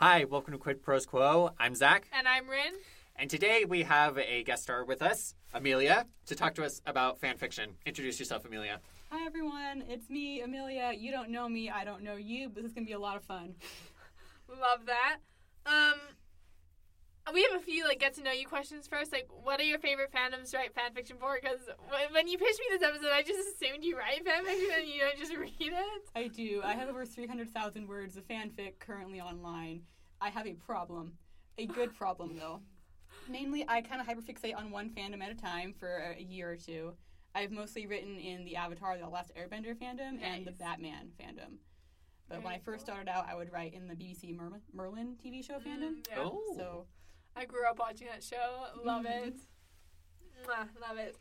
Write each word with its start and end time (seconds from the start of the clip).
Hi, 0.00 0.24
welcome 0.24 0.52
to 0.52 0.58
Quid 0.58 0.82
Pros 0.82 1.04
Quo. 1.04 1.50
I'm 1.58 1.74
Zac, 1.74 2.08
And 2.12 2.26
I'm 2.26 2.48
Rin. 2.48 2.72
and 3.16 3.28
today 3.28 3.66
we 3.66 3.82
have 3.82 4.16
a 4.16 4.42
guest 4.44 4.62
star 4.62 4.82
with 4.82 5.02
us, 5.02 5.34
Amelia, 5.52 6.06
to 6.24 6.34
talk 6.34 6.54
to 6.54 6.64
us 6.64 6.80
about 6.86 7.20
fan 7.20 7.36
fiction. 7.36 7.74
Introduce 7.84 8.18
yourself, 8.18 8.46
Amelia. 8.46 8.80
Hi 9.10 9.26
everyone, 9.26 9.84
it's 9.88 10.08
me, 10.08 10.40
Amelia. 10.40 10.92
You 10.96 11.10
don't 11.12 11.28
know 11.28 11.48
me, 11.50 11.68
I 11.68 11.84
don't 11.84 12.02
know 12.02 12.16
you, 12.16 12.48
but 12.48 12.62
this 12.62 12.70
is 12.70 12.74
gonna 12.74 12.86
be 12.86 12.94
a 12.94 12.98
lot 12.98 13.16
of 13.16 13.24
fun. 13.24 13.54
Love 14.48 14.86
that. 14.86 15.18
Um, 15.66 16.00
we 17.32 17.42
have 17.50 17.60
a 17.60 17.64
few 17.64 17.86
like 17.86 18.00
get 18.00 18.14
to 18.14 18.22
know 18.22 18.32
you 18.32 18.46
questions 18.46 18.86
first. 18.86 19.12
Like, 19.12 19.28
what 19.42 19.60
are 19.60 19.64
your 19.64 19.78
favorite 19.78 20.12
fandoms 20.12 20.50
to 20.50 20.58
write 20.58 20.74
fan 20.74 20.92
fiction 20.94 21.16
for? 21.18 21.38
Because 21.40 21.60
when 22.12 22.28
you 22.28 22.38
pitched 22.38 22.60
me 22.60 22.66
this 22.70 22.82
episode, 22.82 23.10
I 23.12 23.22
just 23.22 23.40
assumed 23.54 23.84
you 23.84 23.96
write 23.96 24.24
fan 24.24 24.44
fiction 24.44 24.68
and 24.78 24.88
you 24.88 25.00
don't 25.00 25.18
just 25.18 25.34
read 25.36 25.52
it. 25.58 26.10
I 26.14 26.28
do. 26.28 26.62
I 26.64 26.74
have 26.74 26.88
over 26.88 27.04
300,000 27.04 27.88
words 27.88 28.16
of 28.16 28.26
fanfic 28.26 28.78
currently 28.78 29.20
online. 29.20 29.82
I 30.20 30.30
have 30.30 30.46
a 30.46 30.54
problem. 30.54 31.12
A 31.58 31.66
good 31.66 31.94
problem, 31.94 32.36
though. 32.38 32.60
Mainly, 33.28 33.64
I 33.68 33.80
kind 33.82 34.00
of 34.00 34.06
hyperfixate 34.06 34.56
on 34.56 34.70
one 34.70 34.90
fandom 34.90 35.22
at 35.22 35.30
a 35.30 35.34
time 35.34 35.74
for 35.78 36.14
a 36.16 36.22
year 36.22 36.50
or 36.50 36.56
two. 36.56 36.94
I've 37.34 37.52
mostly 37.52 37.86
written 37.86 38.18
in 38.18 38.44
the 38.44 38.56
Avatar, 38.56 38.98
The 38.98 39.08
Last 39.08 39.32
Airbender 39.36 39.76
fandom, 39.76 40.20
and 40.22 40.44
the 40.44 40.52
Batman 40.52 41.10
fandom. 41.20 41.58
But 42.28 42.44
when 42.44 42.52
I 42.54 42.58
first 42.58 42.86
cool. 42.86 42.94
started 42.94 43.10
out, 43.10 43.26
I 43.28 43.34
would 43.34 43.52
write 43.52 43.74
in 43.74 43.88
the 43.88 43.94
BBC 43.94 44.36
Merlin, 44.36 44.60
Merlin 44.72 45.16
TV 45.24 45.44
show 45.44 45.58
fandom. 45.58 45.96
Mm, 45.96 46.06
yeah. 46.08 46.18
Oh. 46.18 46.54
So, 46.56 46.86
I 47.36 47.44
grew 47.44 47.66
up 47.68 47.78
watching 47.78 48.08
that 48.08 48.22
show. 48.22 48.66
Love 48.84 49.06
it. 49.06 49.36
Mwah, 50.46 50.68
love 50.80 50.98
it. 50.98 51.16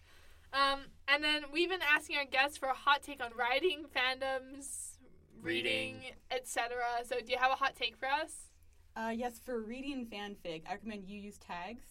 Um, 0.53 0.79
and 1.07 1.23
then 1.23 1.43
we've 1.53 1.69
been 1.69 1.81
asking 1.95 2.17
our 2.17 2.25
guests 2.25 2.57
for 2.57 2.67
a 2.69 2.73
hot 2.73 3.03
take 3.03 3.23
on 3.23 3.31
writing, 3.37 3.85
fandoms, 3.95 4.97
reading, 5.41 5.95
Reading. 5.97 6.01
etc. 6.31 6.75
So, 7.07 7.17
do 7.19 7.31
you 7.31 7.37
have 7.37 7.51
a 7.51 7.55
hot 7.55 7.75
take 7.75 7.95
for 7.97 8.07
us? 8.07 8.49
Uh, 8.95 9.11
yes, 9.15 9.39
for 9.43 9.61
reading 9.61 10.07
fanfic, 10.11 10.63
I 10.67 10.73
recommend 10.73 11.05
you 11.05 11.19
use 11.21 11.37
tags. 11.37 11.83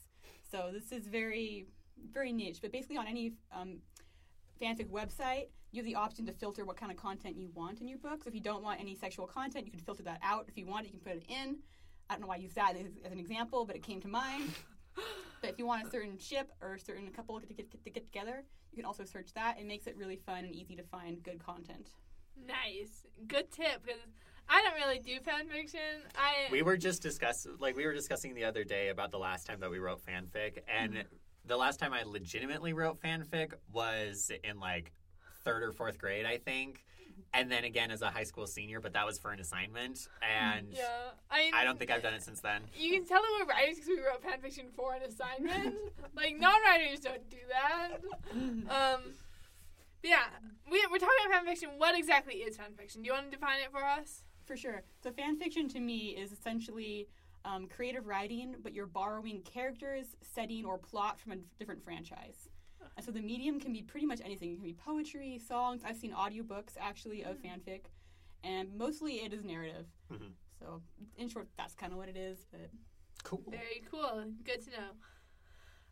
So 0.51 0.71
this 0.73 0.93
is 0.93 1.07
very, 1.07 1.67
very 2.13 2.33
niche, 2.33 2.59
but 2.61 2.73
basically 2.73 2.97
on 2.97 3.07
any 3.07 3.33
um, 3.55 3.79
fanfic 4.61 4.89
website, 4.91 5.47
you 5.71 5.81
have 5.81 5.87
the 5.87 5.95
option 5.95 6.27
to 6.27 6.33
filter 6.33 6.65
what 6.65 6.77
kind 6.77 6.91
of 6.91 6.97
content 6.99 7.37
you 7.37 7.51
want 7.55 7.81
in 7.81 7.89
your 7.89 7.99
book. 7.99 8.25
So 8.25 8.29
if 8.29 8.35
you 8.35 8.41
don't 8.41 8.63
want 8.63 8.81
any 8.81 8.97
sexual 8.97 9.27
content, 9.27 9.67
you 9.67 9.71
can 9.71 9.81
filter 9.81 10.03
that 10.05 10.19
out. 10.23 10.47
If 10.49 10.57
you 10.57 10.67
want 10.67 10.87
it, 10.87 10.93
you 10.93 10.99
can 10.99 11.13
put 11.13 11.23
it 11.23 11.25
in. 11.29 11.59
I 12.09 12.15
don't 12.15 12.23
know 12.23 12.29
why 12.29 12.37
I 12.37 12.39
use 12.39 12.55
that 12.55 12.75
as, 12.77 12.87
as 13.05 13.13
an 13.13 13.19
example, 13.19 13.65
but 13.65 13.77
it 13.77 13.83
came 13.83 14.01
to 14.01 14.09
mind. 14.09 14.51
but 15.41 15.51
if 15.51 15.59
you 15.59 15.67
want 15.67 15.87
a 15.87 15.91
certain 15.91 16.19
ship 16.19 16.51
or 16.61 16.75
a 16.75 16.81
certain 16.81 17.09
couple 17.09 17.41
to 17.41 17.47
get, 17.47 17.71
to 17.71 17.91
get 17.91 18.05
together, 18.05 18.45
you 18.73 18.77
can 18.77 18.85
also 18.85 19.05
search 19.05 19.33
that. 19.35 19.59
It 19.59 19.67
makes 19.67 19.87
it 19.87 19.97
really 19.97 20.17
fun 20.17 20.45
and 20.45 20.55
easy 20.55 20.77
to 20.77 20.83
find 20.83 21.23
good 21.23 21.45
content. 21.45 21.91
Nice, 22.47 23.07
good 23.27 23.51
tip 23.51 23.83
because 23.85 24.01
I 24.49 24.63
don't 24.63 24.75
really 24.75 24.99
do 24.99 25.21
fan 25.21 25.49
fiction. 25.49 26.03
I 26.17 26.51
We 26.51 26.63
were 26.63 26.77
just 26.77 27.03
discussing, 27.03 27.53
like, 27.59 27.77
we 27.77 27.85
were 27.85 27.93
discussing 27.93 28.35
the 28.35 28.45
other 28.45 28.65
day 28.65 28.89
about 28.89 29.11
the 29.11 29.19
last 29.19 29.47
time 29.47 29.61
that 29.61 29.71
we 29.71 29.79
wrote 29.79 30.01
fanfic, 30.05 30.59
and 30.69 30.95
mm-hmm. 30.95 31.17
the 31.47 31.57
last 31.57 31.79
time 31.79 31.93
I 31.93 32.05
legitimately 32.05 32.73
wrote 32.73 33.01
fanfic 33.03 33.53
was 33.73 34.31
in 34.45 34.59
like 34.59 34.93
third 35.45 35.63
or 35.63 35.73
fourth 35.73 35.99
grade, 35.99 36.25
I 36.25 36.39
think, 36.39 36.85
and 37.33 37.51
then 37.51 37.65
again 37.65 37.91
as 37.91 38.03
a 38.03 38.11
high 38.11 38.25
school 38.25 38.47
senior, 38.47 38.81
but 38.81 38.93
that 38.95 39.07
was 39.07 39.19
for 39.19 39.31
an 39.33 39.41
assignment, 39.41 40.09
and 40.23 40.69
yeah, 40.73 40.85
I 41.31 41.51
I 41.55 41.65
don't 41.65 41.79
think 41.79 41.91
I've 41.91 42.03
done 42.03 42.15
it 42.15 42.23
since 42.23 42.41
then. 42.41 42.63
You 42.77 42.93
can 42.93 43.05
tell 43.05 43.21
that 43.21 43.29
we're 43.39 43.47
writers 43.47 43.77
because 43.77 43.89
we 43.89 44.01
wrote 44.01 44.23
fan 44.23 44.41
fiction 44.41 44.67
for 44.77 44.95
an 44.95 45.03
assignment. 45.03 45.77
like 46.17 46.39
non-writers 46.39 47.01
don't 47.01 47.29
do 47.31 47.37
that. 47.51 47.99
Um, 48.33 49.01
but 50.01 50.11
yeah, 50.11 50.25
we, 50.71 50.85
we're 50.91 50.99
talking 50.99 51.15
about 51.27 51.39
fan 51.39 51.47
fiction. 51.47 51.71
What 51.77 51.99
exactly 51.99 52.35
is 52.35 52.57
fan 52.57 52.73
fiction? 52.77 53.03
Do 53.03 53.07
you 53.07 53.13
want 53.13 53.31
to 53.31 53.37
define 53.37 53.61
it 53.61 53.71
for 53.71 53.85
us? 53.85 54.23
For 54.47 54.57
sure. 54.57 54.83
So 55.03 55.11
fan 55.11 55.39
fiction 55.39 55.69
to 55.71 55.81
me 55.81 56.11
is 56.11 56.33
essentially 56.33 57.09
um, 57.45 57.67
creative 57.67 58.07
writing, 58.07 58.57
but 58.63 58.73
you're 58.73 58.87
borrowing 58.87 59.43
characters, 59.43 60.17
setting, 60.23 60.65
or 60.65 60.79
plot 60.79 61.19
from 61.19 61.33
a 61.33 61.37
different 61.59 61.83
franchise. 61.83 62.49
And 62.97 63.05
so 63.05 63.13
the 63.13 63.21
medium 63.21 63.61
can 63.61 63.73
be 63.73 63.83
pretty 63.83 64.07
much 64.07 64.21
anything. 64.25 64.53
It 64.53 64.57
can 64.57 64.65
be 64.65 64.73
poetry, 64.75 65.39
songs. 65.39 65.83
I've 65.85 65.97
seen 65.97 66.13
audiobooks 66.13 66.77
actually 66.81 67.23
of 67.25 67.37
fanfic, 67.39 67.83
and 68.43 68.75
mostly 68.77 69.25
it 69.25 69.33
is 69.33 69.45
narrative. 69.45 69.87
Mhm. 70.11 70.33
So 70.59 70.83
in 71.17 71.29
short, 71.29 71.49
that's 71.57 71.75
kind 71.75 71.93
of 71.93 71.99
what 71.99 72.09
it 72.09 72.17
is. 72.17 72.47
But 72.51 72.71
Cool. 73.25 73.43
Very 73.49 73.83
cool. 73.91 74.33
Good 74.45 74.63
to 74.65 74.71
know. 74.71 74.91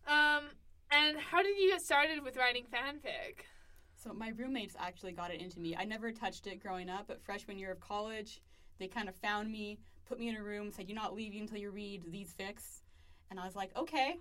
Um, 0.06 0.44
and 0.90 1.18
how 1.18 1.42
did 1.42 1.58
you 1.58 1.68
get 1.70 1.82
started 1.82 2.22
with 2.22 2.36
writing 2.36 2.64
fanfic? 2.72 3.44
so 3.98 4.12
my 4.12 4.28
roommates 4.36 4.76
actually 4.78 5.12
got 5.12 5.32
it 5.32 5.40
into 5.40 5.58
me. 5.58 5.74
I 5.74 5.84
never 5.84 6.12
touched 6.12 6.46
it 6.46 6.62
growing 6.62 6.88
up, 6.88 7.08
but 7.08 7.20
freshman 7.22 7.58
year 7.58 7.72
of 7.72 7.80
college, 7.80 8.40
they 8.78 8.86
kind 8.86 9.08
of 9.08 9.16
found 9.16 9.50
me, 9.50 9.78
put 10.06 10.20
me 10.20 10.28
in 10.28 10.36
a 10.36 10.42
room, 10.42 10.70
said, 10.70 10.88
"You're 10.88 10.94
not 10.94 11.14
leaving 11.14 11.40
until 11.40 11.58
you 11.58 11.70
read 11.70 12.04
these 12.12 12.32
fics," 12.34 12.82
and 13.30 13.40
I 13.40 13.44
was 13.44 13.56
like, 13.56 13.74
"Okay, 13.74 14.20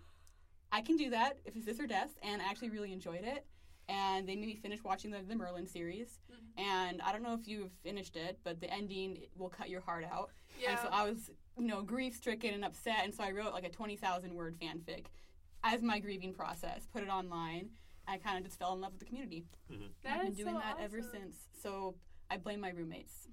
I 0.76 0.82
can 0.82 0.98
do 0.98 1.10
that 1.12 1.38
if 1.46 1.56
it's 1.56 1.66
this 1.66 1.80
or 1.80 1.88
death," 1.88 2.12
and 2.22 2.42
I 2.42 2.46
actually 2.46 2.70
really 2.70 2.92
enjoyed 2.92 3.24
it. 3.24 3.46
And 3.88 4.28
they 4.28 4.36
made 4.36 4.48
me 4.48 4.56
finish 4.56 4.84
watching 4.84 5.12
the, 5.12 5.20
the 5.22 5.36
Merlin 5.36 5.68
series, 5.68 6.20
and 6.58 7.02
I 7.02 7.12
don't 7.12 7.22
know 7.22 7.36
if 7.40 7.48
you've 7.48 7.72
finished 7.84 8.16
it, 8.16 8.40
but 8.44 8.60
the 8.60 8.70
ending 8.80 9.10
will 9.38 9.50
cut 9.50 9.70
your 9.70 9.82
heart 9.82 10.04
out. 10.04 10.32
Yeah. 10.60 10.72
And 10.72 10.80
so 10.80 10.88
I 10.92 11.08
was, 11.08 11.30
you 11.58 11.68
know, 11.68 11.84
grief 11.84 12.16
stricken 12.16 12.54
and 12.54 12.66
upset, 12.66 13.02
and 13.04 13.14
so 13.14 13.24
I 13.24 13.32
wrote 13.32 13.54
like 13.54 13.64
a 13.64 13.70
twenty 13.70 13.96
thousand 13.96 14.34
word 14.34 14.56
fanfic 14.60 15.06
as 15.64 15.82
my 15.82 16.00
grieving 16.00 16.34
process, 16.34 16.88
put 16.92 17.04
it 17.04 17.10
online. 17.10 17.70
I 18.08 18.18
kind 18.18 18.38
of 18.38 18.44
just 18.44 18.60
fell 18.60 18.74
in 18.74 18.82
love 18.82 18.92
with 18.94 19.00
the 19.00 19.06
community. 19.06 19.46
That 20.04 20.14
I've 20.14 20.22
been 20.22 20.32
is 20.32 20.38
doing 20.38 20.56
so 20.56 20.60
that 20.60 20.78
ever 20.80 21.02
since. 21.02 21.36
So 21.62 21.96
I 22.30 22.38
blame 22.38 22.62
my 22.62 22.70
roommates. 22.70 23.28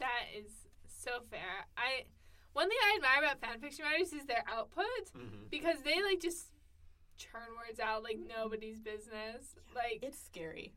That 0.00 0.24
is 0.36 0.50
so 0.86 1.10
fair. 1.30 1.66
I 1.76 2.04
one 2.52 2.68
thing 2.68 2.78
I 2.82 2.96
admire 2.96 3.30
about 3.30 3.40
fanfiction 3.40 3.82
writers 3.84 4.12
is 4.12 4.26
their 4.26 4.44
output 4.50 5.04
hmm 5.14 5.46
because 5.50 5.78
they 5.84 6.02
like 6.02 6.20
just 6.20 6.50
churn 7.38 7.54
words 7.56 7.80
out 7.80 8.02
like 8.02 8.18
nobody's 8.36 8.80
business. 8.80 9.56
Like 9.74 10.00
It's 10.02 10.18
scary. 10.18 10.72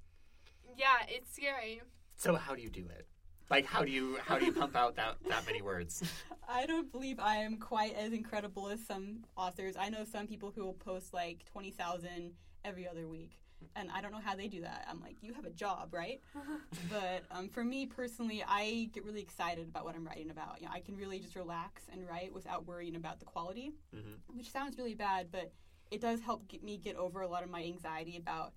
yeah, 0.78 1.06
it's 1.08 1.34
scary. 1.34 1.82
So 2.16 2.36
how 2.36 2.56
do 2.56 2.62
you 2.62 2.70
do 2.70 2.86
it? 2.90 3.08
Like, 3.50 3.66
how 3.66 3.84
do 3.84 3.92
you 3.92 4.18
how 4.26 4.40
do 4.40 4.46
you 4.46 4.54
pump 4.54 4.76
out 4.78 4.96
that 4.96 5.18
that 5.28 5.46
many 5.46 5.62
words? 5.62 6.04
I 6.48 6.66
don't 6.66 6.90
believe 6.92 7.20
I 7.20 7.38
am 7.38 7.58
quite 7.58 7.96
as 7.96 8.14
incredible 8.14 8.70
as 8.70 8.80
some 8.86 9.26
authors. 9.36 9.76
I 9.78 9.90
know 9.90 10.06
some 10.06 10.28
people 10.28 10.52
who 10.56 10.64
will 10.64 10.74
post 10.74 11.14
like 11.14 11.44
20,000 11.52 12.32
every 12.64 12.88
other 12.88 13.08
week. 13.08 13.40
And 13.76 13.92
I 13.92 14.02
don't 14.02 14.12
know 14.12 14.20
how 14.24 14.36
they 14.36 14.48
do 14.48 14.62
that. 14.62 14.88
I'm 14.90 15.00
like, 15.02 15.18
you 15.22 15.34
have 15.34 15.46
a 15.46 15.52
job, 15.52 15.94
right? 15.94 16.20
but 16.90 17.24
um, 17.30 17.48
for 17.50 17.64
me 17.64 17.86
personally, 17.86 18.44
I 18.48 18.90
get 18.92 19.06
really 19.06 19.22
excited 19.22 19.68
about 19.68 19.86
what 19.86 19.96
I'm 19.96 20.06
writing 20.06 20.32
about. 20.32 20.60
You 20.62 20.66
know, 20.66 20.72
I 20.74 20.80
can 20.80 20.96
really 20.98 21.20
just 21.20 21.36
relax 21.36 21.84
and 21.92 22.08
write 22.08 22.34
without 22.34 22.66
worrying 22.66 22.96
about 22.96 23.20
the 23.20 23.26
quality. 23.26 23.74
hmm 23.94 24.14
which 24.36 24.50
sounds 24.50 24.78
really 24.78 24.96
bad, 24.96 25.28
but 25.32 25.52
it 25.92 26.02
does 26.02 26.22
help 26.22 26.48
get 26.48 26.64
me 26.64 26.78
get 26.78 26.96
over 26.96 27.22
a 27.22 27.28
lot 27.28 27.44
of 27.44 27.50
my 27.50 27.64
anxiety 27.64 28.18
about 28.18 28.54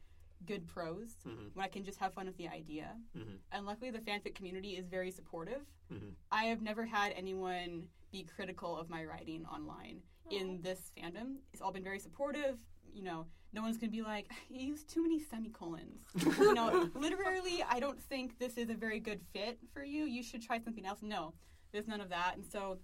good 0.47 0.67
prose 0.67 1.17
Mhm. 1.27 1.55
when 1.55 1.65
I 1.65 1.69
can 1.69 1.85
just 1.85 1.99
have 2.01 2.13
fun 2.15 2.27
with 2.27 2.37
the 2.37 2.49
idea. 2.49 3.01
Mhm. 3.17 3.39
And 3.53 3.67
luckily, 3.67 3.91
the 3.91 3.99
fanfic 4.01 4.35
community 4.35 4.77
is 4.77 4.87
very 4.87 5.11
supportive. 5.11 5.67
Mhm. 5.91 6.15
I 6.31 6.45
have 6.47 6.63
never 6.63 6.85
had 6.87 7.13
anyone 7.13 7.89
be 8.11 8.25
critical 8.25 8.77
of 8.77 8.89
my 8.89 9.05
writing 9.05 9.45
online 9.47 10.03
in 10.31 10.61
this 10.63 10.91
fandom. 10.97 11.39
It's 11.53 11.61
all 11.61 11.73
been 11.73 11.83
very 11.85 11.99
supportive. 11.99 12.59
You 12.93 13.03
know, 13.03 13.27
no 13.53 13.63
one's 13.63 13.77
gonna 13.79 13.91
be 13.91 14.03
like, 14.03 14.31
you 14.49 14.61
use 14.67 14.85
too 14.85 15.03
many 15.03 15.19
semicolons. 15.19 16.05
you 16.15 16.55
know, 16.55 16.91
literally, 16.95 17.63
I 17.63 17.81
don't 17.81 18.01
think 18.01 18.39
this 18.39 18.57
is 18.57 18.69
a 18.71 18.75
very 18.75 19.01
good 19.01 19.21
fit 19.33 19.59
for 19.73 19.83
you. 19.83 20.05
You 20.05 20.23
should 20.23 20.43
try 20.43 20.59
something 20.61 20.87
else. 20.87 21.03
No, 21.03 21.35
there's 21.73 21.89
none 21.89 22.01
of 22.01 22.11
that. 22.11 22.37
And 22.37 22.45
so 22.45 22.79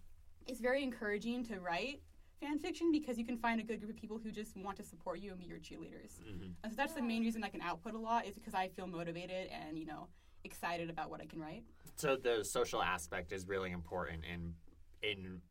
it's 0.47 0.61
very 0.61 0.83
encouraging 0.83 1.45
to 1.45 1.61
write 1.61 2.03
fan 2.41 2.59
fiction 2.59 2.91
because 2.91 3.19
you 3.19 3.25
can 3.25 3.37
find 3.37 3.61
a 3.61 3.63
good 3.63 3.79
group 3.81 3.91
of 3.91 3.97
people 3.97 4.19
who 4.23 4.31
just 4.31 4.57
want 4.57 4.77
to 4.79 4.83
support 4.83 5.21
you 5.21 5.31
and 5.31 5.39
be 5.39 5.47
your 5.47 5.59
cheerleaders. 5.59 6.21
Mhm. 6.23 6.55
And 6.63 6.73
so 6.73 6.77
that's 6.77 6.95
the 6.95 7.03
main 7.03 7.23
reason 7.23 7.45
I 7.45 7.49
can 7.49 7.61
output 7.61 7.95
a 7.95 7.99
lot 7.99 8.27
is 8.27 8.35
because 8.35 8.55
I 8.55 8.69
feel 8.69 8.87
motivated 8.87 9.49
and, 9.49 9.79
you 9.79 9.85
know, 9.85 10.09
excited 10.45 10.89
about 10.89 11.11
what 11.11 11.21
I 11.21 11.27
can 11.27 11.39
write. 11.41 11.65
So 11.97 12.17
the 12.17 12.45
social 12.45 12.83
aspect 12.83 13.33
is 13.33 13.47
really 13.47 13.71
important 13.71 14.25
in 14.25 14.55
in 15.03 15.43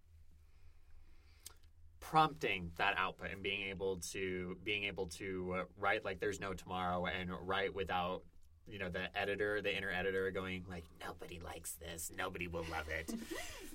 prompting 1.99 2.71
that 2.77 2.97
output 2.97 3.29
and 3.31 3.43
being 3.43 3.61
able 3.69 3.97
to 3.97 4.57
being 4.63 4.83
able 4.85 5.05
to 5.05 5.53
uh, 5.53 5.65
write 5.77 6.03
like 6.05 6.19
there's 6.19 6.39
no 6.39 6.53
tomorrow 6.53 7.05
and 7.05 7.29
write 7.47 7.73
without 7.73 8.23
you 8.71 8.79
know 8.79 8.89
the 8.89 9.05
editor 9.17 9.61
the 9.61 9.75
inner 9.75 9.89
editor 9.91 10.29
going 10.31 10.63
like 10.69 10.83
nobody 11.05 11.39
likes 11.39 11.73
this 11.73 12.11
nobody 12.17 12.47
will 12.47 12.65
love 12.71 12.87
it 12.89 13.13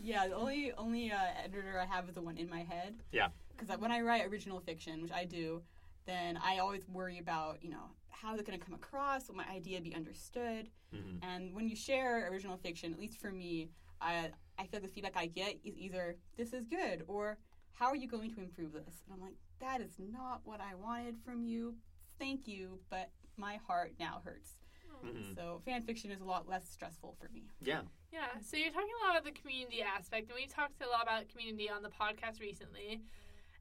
Yeah, 0.02 0.29
the 0.29 0.35
only 0.35 0.70
only 0.76 1.11
uh, 1.11 1.17
editor 1.43 1.81
I 1.81 1.87
have 1.87 2.08
is 2.11 2.14
the 2.14 2.20
one 2.20 2.37
in 2.37 2.50
my 2.50 2.62
head. 2.62 2.94
Yeah. 3.11 3.29
Because 3.56 3.79
when 3.79 3.91
I 3.91 4.02
write 4.02 4.26
original 4.26 4.61
fiction, 4.61 5.00
which 5.00 5.12
I 5.12 5.25
do, 5.25 5.62
then 6.05 6.37
I 6.44 6.58
always 6.58 6.87
worry 6.88 7.19
about 7.19 7.62
you 7.62 7.70
know 7.70 7.87
how 8.11 8.35
is 8.35 8.41
it 8.41 8.46
going 8.46 8.58
to 8.58 8.62
come 8.64 8.75
across, 8.75 9.29
will 9.29 9.37
my 9.37 9.49
idea 9.49 9.81
be 9.81 9.94
understood, 9.94 10.69
Mhm. 10.94 11.20
and 11.23 11.55
when 11.55 11.69
you 11.70 11.75
share 11.76 12.29
original 12.31 12.58
fiction, 12.58 12.93
at 12.93 12.99
least 12.99 13.19
for 13.19 13.31
me, 13.32 13.70
I 14.02 14.31
I 14.58 14.67
feel 14.67 14.81
like 14.81 14.82
the 14.82 14.88
feedback 14.88 15.17
I 15.17 15.25
get 15.26 15.56
is 15.64 15.75
either 15.79 16.17
this 16.37 16.52
is 16.52 16.67
good 16.67 17.05
or 17.08 17.38
how 17.73 17.87
are 17.87 17.96
you 17.96 18.06
going 18.08 18.31
to 18.35 18.41
improve 18.43 18.73
this, 18.73 19.02
and 19.06 19.14
I'm 19.14 19.23
like 19.23 19.37
that 19.61 19.81
is 19.81 19.94
not 19.99 20.43
what 20.44 20.61
I 20.61 20.75
wanted 20.75 21.17
from 21.25 21.43
you. 21.44 21.76
Thank 22.19 22.46
you, 22.46 22.79
but 22.91 23.08
my 23.38 23.56
heart 23.67 23.94
now 23.99 24.20
hurts. 24.23 24.56
Mhm. 25.05 25.35
So 25.35 25.61
fan 25.65 25.83
fiction 25.83 26.11
is 26.11 26.21
a 26.21 26.25
lot 26.25 26.49
less 26.49 26.69
stressful 26.69 27.17
for 27.21 27.29
me. 27.29 27.45
Yeah. 27.61 27.83
Yeah, 28.12 28.39
so 28.41 28.56
you're 28.56 28.71
talking 28.73 28.95
a 29.03 29.06
lot 29.06 29.17
about 29.17 29.25
the 29.25 29.39
community 29.39 29.83
aspect, 29.83 30.29
and 30.29 30.37
we 30.37 30.47
talked 30.47 30.81
a 30.83 30.89
lot 30.89 31.03
about 31.03 31.29
community 31.29 31.69
on 31.69 31.83
the 31.83 31.91
podcast 31.91 32.41
recently. 32.41 33.01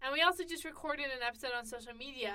And 0.02 0.14
we 0.14 0.22
also 0.22 0.44
just 0.44 0.64
recorded 0.66 1.06
an 1.06 1.24
episode 1.26 1.52
on 1.58 1.66
social 1.66 1.94
media. 1.94 2.34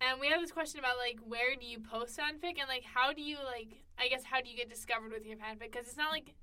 And 0.00 0.20
we 0.20 0.28
have 0.28 0.40
this 0.40 0.52
question 0.52 0.78
about, 0.78 0.96
like, 0.98 1.18
where 1.26 1.56
do 1.56 1.66
you 1.66 1.80
post 1.80 2.18
fanfic? 2.18 2.58
And, 2.60 2.68
like, 2.68 2.84
how 2.84 3.12
do 3.12 3.22
you, 3.22 3.36
like, 3.44 3.82
I 3.98 4.08
guess, 4.08 4.24
how 4.24 4.40
do 4.40 4.48
you 4.50 4.56
get 4.56 4.68
discovered 4.68 5.10
with 5.12 5.24
your 5.26 5.36
fanfic? 5.36 5.72
Because 5.72 5.86
it's 5.88 5.96
not 5.96 6.12
like 6.12 6.34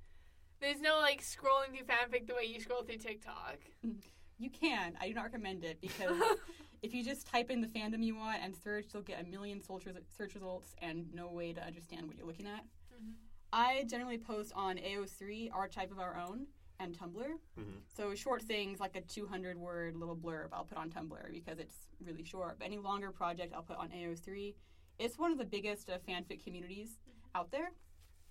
there's 0.59 0.81
no, 0.81 0.97
like, 0.97 1.21
scrolling 1.21 1.69
through 1.75 1.85
fanfic 1.85 2.27
the 2.27 2.33
way 2.35 2.43
you 2.45 2.59
scroll 2.59 2.83
through 2.83 2.97
TikTok. 2.97 3.57
You 4.37 4.49
can. 4.49 4.97
I 4.99 5.07
do 5.07 5.13
not 5.13 5.23
recommend 5.23 5.63
it 5.63 5.79
because 5.79 6.21
if 6.81 6.93
you 6.93 7.03
just 7.03 7.27
type 7.27 7.49
in 7.49 7.61
the 7.61 7.67
fandom 7.67 8.03
you 8.03 8.15
want 8.15 8.39
and 8.43 8.55
search, 8.55 8.87
you'll 8.93 9.03
get 9.03 9.21
a 9.21 9.23
million 9.25 9.61
search 9.61 9.85
res- 9.85 9.95
search 10.17 10.35
results 10.35 10.75
and 10.81 11.11
no 11.13 11.27
way 11.27 11.53
to 11.53 11.63
understand 11.63 12.07
what 12.07 12.17
you're 12.17 12.27
looking 12.27 12.47
at. 12.47 12.63
Mhm. 12.93 13.13
I 13.53 13.83
generally 13.85 14.17
post 14.17 14.51
on 14.55 14.77
AO3, 14.77 15.49
Archive 15.53 15.91
of 15.91 15.99
Our 15.99 16.17
Own, 16.17 16.47
and 16.79 16.97
Tumblr. 16.97 17.39
Mhm. 17.57 17.81
So 17.87 18.13
short 18.15 18.41
things 18.41 18.79
like 18.79 18.95
a 18.97 19.01
200 19.01 19.57
word 19.57 19.95
little 19.95 20.15
blurb 20.15 20.49
I'll 20.51 20.65
put 20.65 20.77
on 20.77 20.89
Tumblr 20.89 21.31
because 21.31 21.57
it's 21.59 21.87
really 22.01 22.23
short. 22.23 22.59
But 22.59 22.65
any 22.65 22.77
longer 22.79 23.11
project 23.11 23.53
I'll 23.53 23.63
put 23.63 23.77
on 23.77 23.91
AO3. 23.91 24.55
It's 24.99 25.17
one 25.17 25.31
of 25.31 25.37
the 25.37 25.45
biggest 25.45 25.89
uh, 25.89 25.99
fanfic 25.99 26.43
communities 26.43 26.99
out 27.33 27.51
there. 27.51 27.71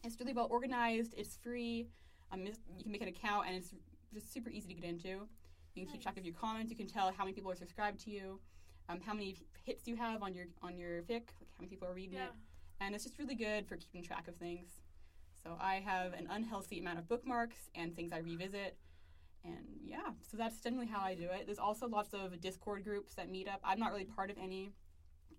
It's 0.03 0.19
really 0.21 0.35
well 0.35 0.49
organized. 0.51 1.15
It's 1.17 1.37
free. 1.37 1.89
Um, 2.31 2.45
you 2.47 2.53
can 2.83 2.93
make 2.93 3.01
an 3.03 3.09
account 3.09 3.47
and 3.47 3.57
it's 3.57 3.73
just 4.13 4.33
super 4.33 4.51
easy 4.51 4.69
to 4.69 4.75
get 4.75 4.85
into. 4.85 5.29
You 5.75 5.85
can 5.85 5.93
keep 5.93 6.03
track 6.03 6.17
of 6.17 6.25
your 6.25 6.35
comments. 6.35 6.71
You 6.71 6.77
can 6.77 6.87
tell 6.87 7.11
how 7.13 7.25
many 7.25 7.35
people 7.35 7.51
are 7.51 7.57
subscribed 7.57 8.01
to 8.05 8.11
you, 8.11 8.39
um, 8.89 9.01
how 9.01 9.13
many 9.13 9.37
hits 9.65 9.87
you 9.89 9.97
have 9.97 10.23
on 10.23 10.35
your 10.35 10.47
on 10.63 10.77
your 10.77 11.03
fic, 11.03 11.27
like 11.41 11.51
how 11.51 11.61
many 11.61 11.69
people 11.69 11.89
are 11.89 11.95
reading 11.95 12.15
Yeah. 12.19 12.27
it, 12.27 12.33
and 12.81 12.95
it's 12.95 13.05
just 13.05 13.19
really 13.19 13.35
good 13.35 13.67
for 13.67 13.77
keeping 13.77 14.03
track 14.03 14.29
of 14.29 14.37
things. 14.37 14.69
So 15.43 15.57
I 15.61 15.77
have 15.77 16.13
an 16.15 16.27
unhealthy 16.31 16.79
amount 16.79 16.99
of 17.01 17.09
bookmarks 17.09 17.69
and 17.75 17.95
things 17.95 18.13
I 18.13 18.19
revisit, 18.19 18.77
and 19.45 19.67
yeah, 19.83 20.13
so 20.23 20.37
that's 20.37 20.61
generally 20.61 20.87
how 20.87 21.01
I 21.01 21.15
do 21.15 21.25
it. 21.25 21.47
There's 21.47 21.59
also 21.59 21.89
lots 21.89 22.15
of 22.15 22.41
Discord 22.41 22.85
groups 22.85 23.15
that 23.17 23.29
meet 23.29 23.49
up. 23.49 23.61
I'm 23.65 23.79
not 23.81 23.91
really 23.91 24.05
part 24.05 24.31
of 24.31 24.37
any, 24.39 24.71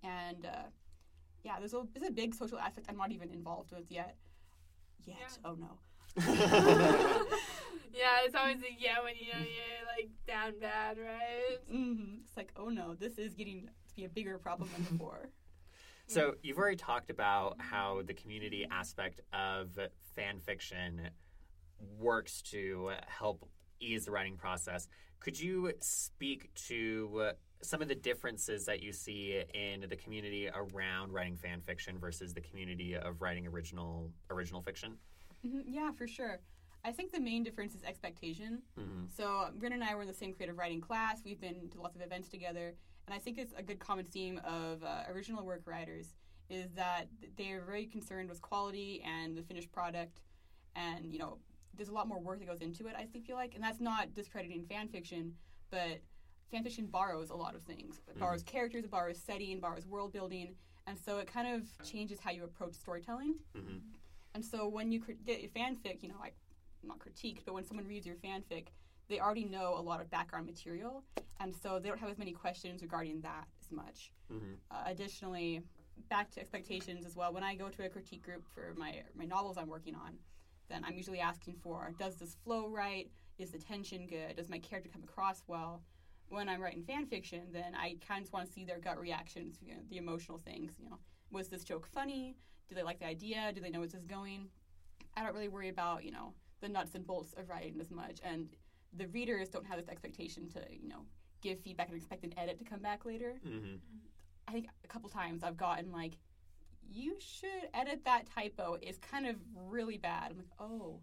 and 0.03 0.45
uh, 0.45 0.63
yeah, 1.43 1.59
there's 1.59 1.73
a 1.73 1.83
there's 1.93 2.07
a 2.09 2.11
big 2.11 2.35
social 2.35 2.59
aspect 2.59 2.88
I'm 2.89 2.97
not 2.97 3.11
even 3.11 3.29
involved 3.29 3.71
with 3.71 3.89
yet. 3.89 4.17
Yet, 5.05 5.15
Yeah. 5.19 5.49
oh 5.49 5.55
no. 5.55 5.79
Yeah, 7.94 8.19
it's 8.24 8.36
always 8.36 8.62
a 8.62 8.72
yeah 8.77 9.01
when 9.04 9.16
you 9.16 9.31
know 9.33 9.39
you're, 9.39 9.88
like, 9.95 10.10
down 10.27 10.60
bad, 10.60 10.98
right? 10.98 11.60
hmm 11.69 12.16
It's 12.25 12.36
like, 12.38 12.51
oh 12.56 12.69
no, 12.69 12.95
this 12.95 13.18
is 13.18 13.33
getting 13.33 13.69
to 13.89 13.95
be 13.95 14.06
a 14.06 14.10
bigger 14.10 14.38
problem 14.38 14.69
than 14.74 14.83
before. 14.92 15.30
So 16.07 16.36
you've 16.44 16.57
already 16.57 16.75
talked 16.77 17.10
about 17.10 17.56
how 17.60 18.01
the 18.06 18.13
community 18.13 18.68
aspect 18.69 19.22
of 19.33 19.77
fan 20.16 20.39
fiction 20.39 21.10
works 22.00 22.42
to 22.44 22.92
help 23.07 23.50
ease 23.80 24.06
the 24.06 24.12
writing 24.12 24.38
process. 24.38 24.88
Could 25.19 25.39
you 25.39 25.74
speak 25.80 26.54
to 26.68 27.31
some 27.62 27.81
of 27.81 27.88
the 27.88 27.95
differences 27.95 28.66
that 28.66 28.83
you 28.83 28.94
see 28.94 29.42
in 29.54 29.86
the 29.89 29.95
community 29.95 30.48
around 30.54 31.12
writing 31.12 31.36
fan 31.36 31.62
fiction 31.62 31.98
versus 31.98 32.33
the 32.33 32.42
community 32.42 32.95
of 32.95 33.22
writing 33.22 33.48
original 33.48 34.12
original 34.30 34.62
fiction? 34.62 34.98
Mhm, 35.45 35.63
Yeah, 35.66 35.92
for 35.92 36.07
sure. 36.07 36.39
I 36.85 36.91
think 36.91 37.11
the 37.11 37.19
main 37.19 37.43
difference 37.43 37.73
is 37.73 37.83
expectation. 37.83 38.61
Mm-hmm. 38.79 39.05
So 39.17 39.49
Rin 39.59 39.73
and 39.73 39.83
I 39.83 39.95
were 39.95 40.03
in 40.03 40.07
the 40.07 40.13
same 40.13 40.33
creative 40.33 40.57
writing 40.57 40.79
class. 40.79 41.21
We've 41.25 41.41
been 41.41 41.67
to 41.71 41.81
lots 41.81 41.95
of 41.95 42.01
events 42.01 42.29
together, 42.29 42.75
and 43.07 43.13
I 43.13 43.17
think 43.17 43.39
it's 43.39 43.53
a 43.57 43.63
good 43.63 43.79
common 43.79 44.05
theme 44.05 44.39
of 44.45 44.83
uh, 44.83 45.11
original 45.11 45.43
work 45.43 45.63
writers 45.65 46.13
is 46.47 46.71
that 46.75 47.07
they're 47.37 47.61
very 47.61 47.87
concerned 47.87 48.29
with 48.29 48.39
quality 48.39 49.03
and 49.03 49.35
the 49.35 49.41
finished 49.41 49.71
product, 49.71 50.21
and 50.75 51.11
you 51.11 51.17
know, 51.17 51.39
there's 51.75 51.89
a 51.89 51.93
lot 51.93 52.07
more 52.07 52.19
work 52.19 52.37
that 52.37 52.47
goes 52.47 52.61
into 52.61 52.85
it. 52.85 52.93
I 52.95 53.05
think 53.05 53.25
feel 53.25 53.35
like, 53.35 53.55
and 53.55 53.63
that's 53.63 53.81
not 53.81 54.13
discrediting 54.13 54.63
fan 54.69 54.88
fiction, 54.88 55.33
but 55.71 56.01
fan 56.51 56.63
fiction 56.63 56.85
borrows 56.85 57.31
a 57.31 57.35
lot 57.35 57.55
of 57.55 57.63
things. 57.63 57.99
It 58.07 58.19
borrows 58.19 58.43
characters, 58.43 58.83
it 58.83 58.91
borrows 58.91 59.17
setting, 59.17 59.59
borrows 59.59 59.88
world 59.88 60.13
building, 60.13 60.53
and 60.85 60.99
so 60.99 61.17
it 61.17 61.25
kind 61.25 61.47
of 61.47 61.63
changes 61.83 62.19
how 62.19 62.29
you 62.29 62.43
approach 62.43 62.75
storytelling. 62.75 63.35
Mm-hmm. 63.57 63.77
And 64.35 64.45
so 64.45 64.67
when 64.67 64.91
you 64.91 64.99
crit- 64.99 65.25
get 65.25 65.41
your 65.41 65.49
fanfic, 65.49 66.03
you 66.03 66.09
know, 66.09 66.15
like 66.19 66.35
not 66.87 66.99
critiqued, 66.99 67.39
but 67.45 67.53
when 67.53 67.65
someone 67.65 67.87
reads 67.87 68.05
your 68.05 68.15
fanfic, 68.15 68.67
they 69.07 69.19
already 69.19 69.45
know 69.45 69.75
a 69.77 69.81
lot 69.81 70.01
of 70.01 70.09
background 70.09 70.45
material, 70.45 71.03
and 71.39 71.53
so 71.55 71.79
they 71.79 71.89
don't 71.89 71.99
have 71.99 72.09
as 72.09 72.17
many 72.17 72.31
questions 72.31 72.81
regarding 72.81 73.21
that 73.21 73.45
as 73.61 73.71
much. 73.71 74.11
Mm-hmm. 74.31 74.53
Uh, 74.71 74.83
additionally, 74.87 75.61
back 76.09 76.31
to 76.31 76.39
expectations 76.39 77.05
as 77.05 77.15
well. 77.15 77.33
When 77.33 77.43
I 77.43 77.55
go 77.55 77.69
to 77.69 77.85
a 77.85 77.89
critique 77.89 78.23
group 78.23 78.43
for 78.53 78.73
my 78.77 79.03
my 79.15 79.25
novels 79.25 79.57
I'm 79.57 79.67
working 79.67 79.95
on, 79.95 80.17
then 80.69 80.83
I'm 80.83 80.95
usually 80.95 81.19
asking 81.19 81.55
for 81.61 81.93
does 81.99 82.15
this 82.15 82.35
flow 82.43 82.67
right? 82.69 83.09
Is 83.38 83.51
the 83.51 83.59
tension 83.59 84.07
good? 84.07 84.38
Does 84.38 84.49
my 84.49 84.59
character 84.59 84.89
come 84.91 85.03
across 85.03 85.43
well? 85.47 85.81
When 86.29 86.49
I'm 86.49 86.61
writing 86.61 86.83
fan 86.83 87.05
fiction, 87.05 87.41
then 87.51 87.75
I 87.75 87.97
kind 88.07 88.19
of 88.19 88.23
just 88.23 88.33
want 88.33 88.47
to 88.47 88.51
see 88.51 88.65
their 88.65 88.79
gut 88.79 88.99
reactions, 88.99 89.57
you 89.61 89.73
know, 89.73 89.81
the 89.89 89.97
emotional 89.97 90.39
things. 90.39 90.73
You 90.79 90.89
know, 90.89 90.97
was 91.31 91.49
this 91.49 91.63
joke 91.63 91.88
funny? 91.93 92.35
Do 92.67 92.73
they 92.73 92.81
like 92.81 92.99
the 92.99 93.05
idea? 93.05 93.51
Do 93.53 93.61
they 93.61 93.69
know 93.69 93.79
where 93.79 93.88
this 93.88 93.99
is 93.99 94.05
going? 94.05 94.47
I 95.15 95.23
don't 95.23 95.35
really 95.35 95.49
worry 95.49 95.69
about 95.69 96.03
you 96.03 96.11
know 96.11 96.33
the 96.61 96.69
nuts 96.69 96.95
and 96.95 97.05
bolts 97.05 97.33
of 97.33 97.49
writing 97.49 97.79
as 97.79 97.91
much, 97.91 98.19
and 98.23 98.49
the 98.97 99.07
readers 99.07 99.49
don't 99.49 99.65
have 99.65 99.77
this 99.77 99.89
expectation 99.89 100.49
to 100.49 100.61
you 100.71 100.87
know 100.89 101.05
give 101.41 101.59
feedback 101.59 101.89
and 101.89 101.97
expect 101.97 102.23
an 102.23 102.33
edit 102.37 102.57
to 102.59 102.65
come 102.65 102.79
back 102.79 103.05
later. 103.05 103.35
Mm-hmm. 103.45 103.75
I 104.47 104.51
think 104.51 104.67
a 104.83 104.87
couple 104.87 105.09
times 105.09 105.43
I've 105.43 105.57
gotten 105.57 105.91
like, 105.91 106.13
you 106.91 107.15
should 107.19 107.69
edit 107.73 108.01
that 108.05 108.25
typo. 108.33 108.77
It's 108.81 108.97
kind 108.99 109.27
of 109.27 109.35
really 109.55 109.97
bad. 109.97 110.31
I'm 110.31 110.37
like, 110.37 110.47
oh, 110.59 110.99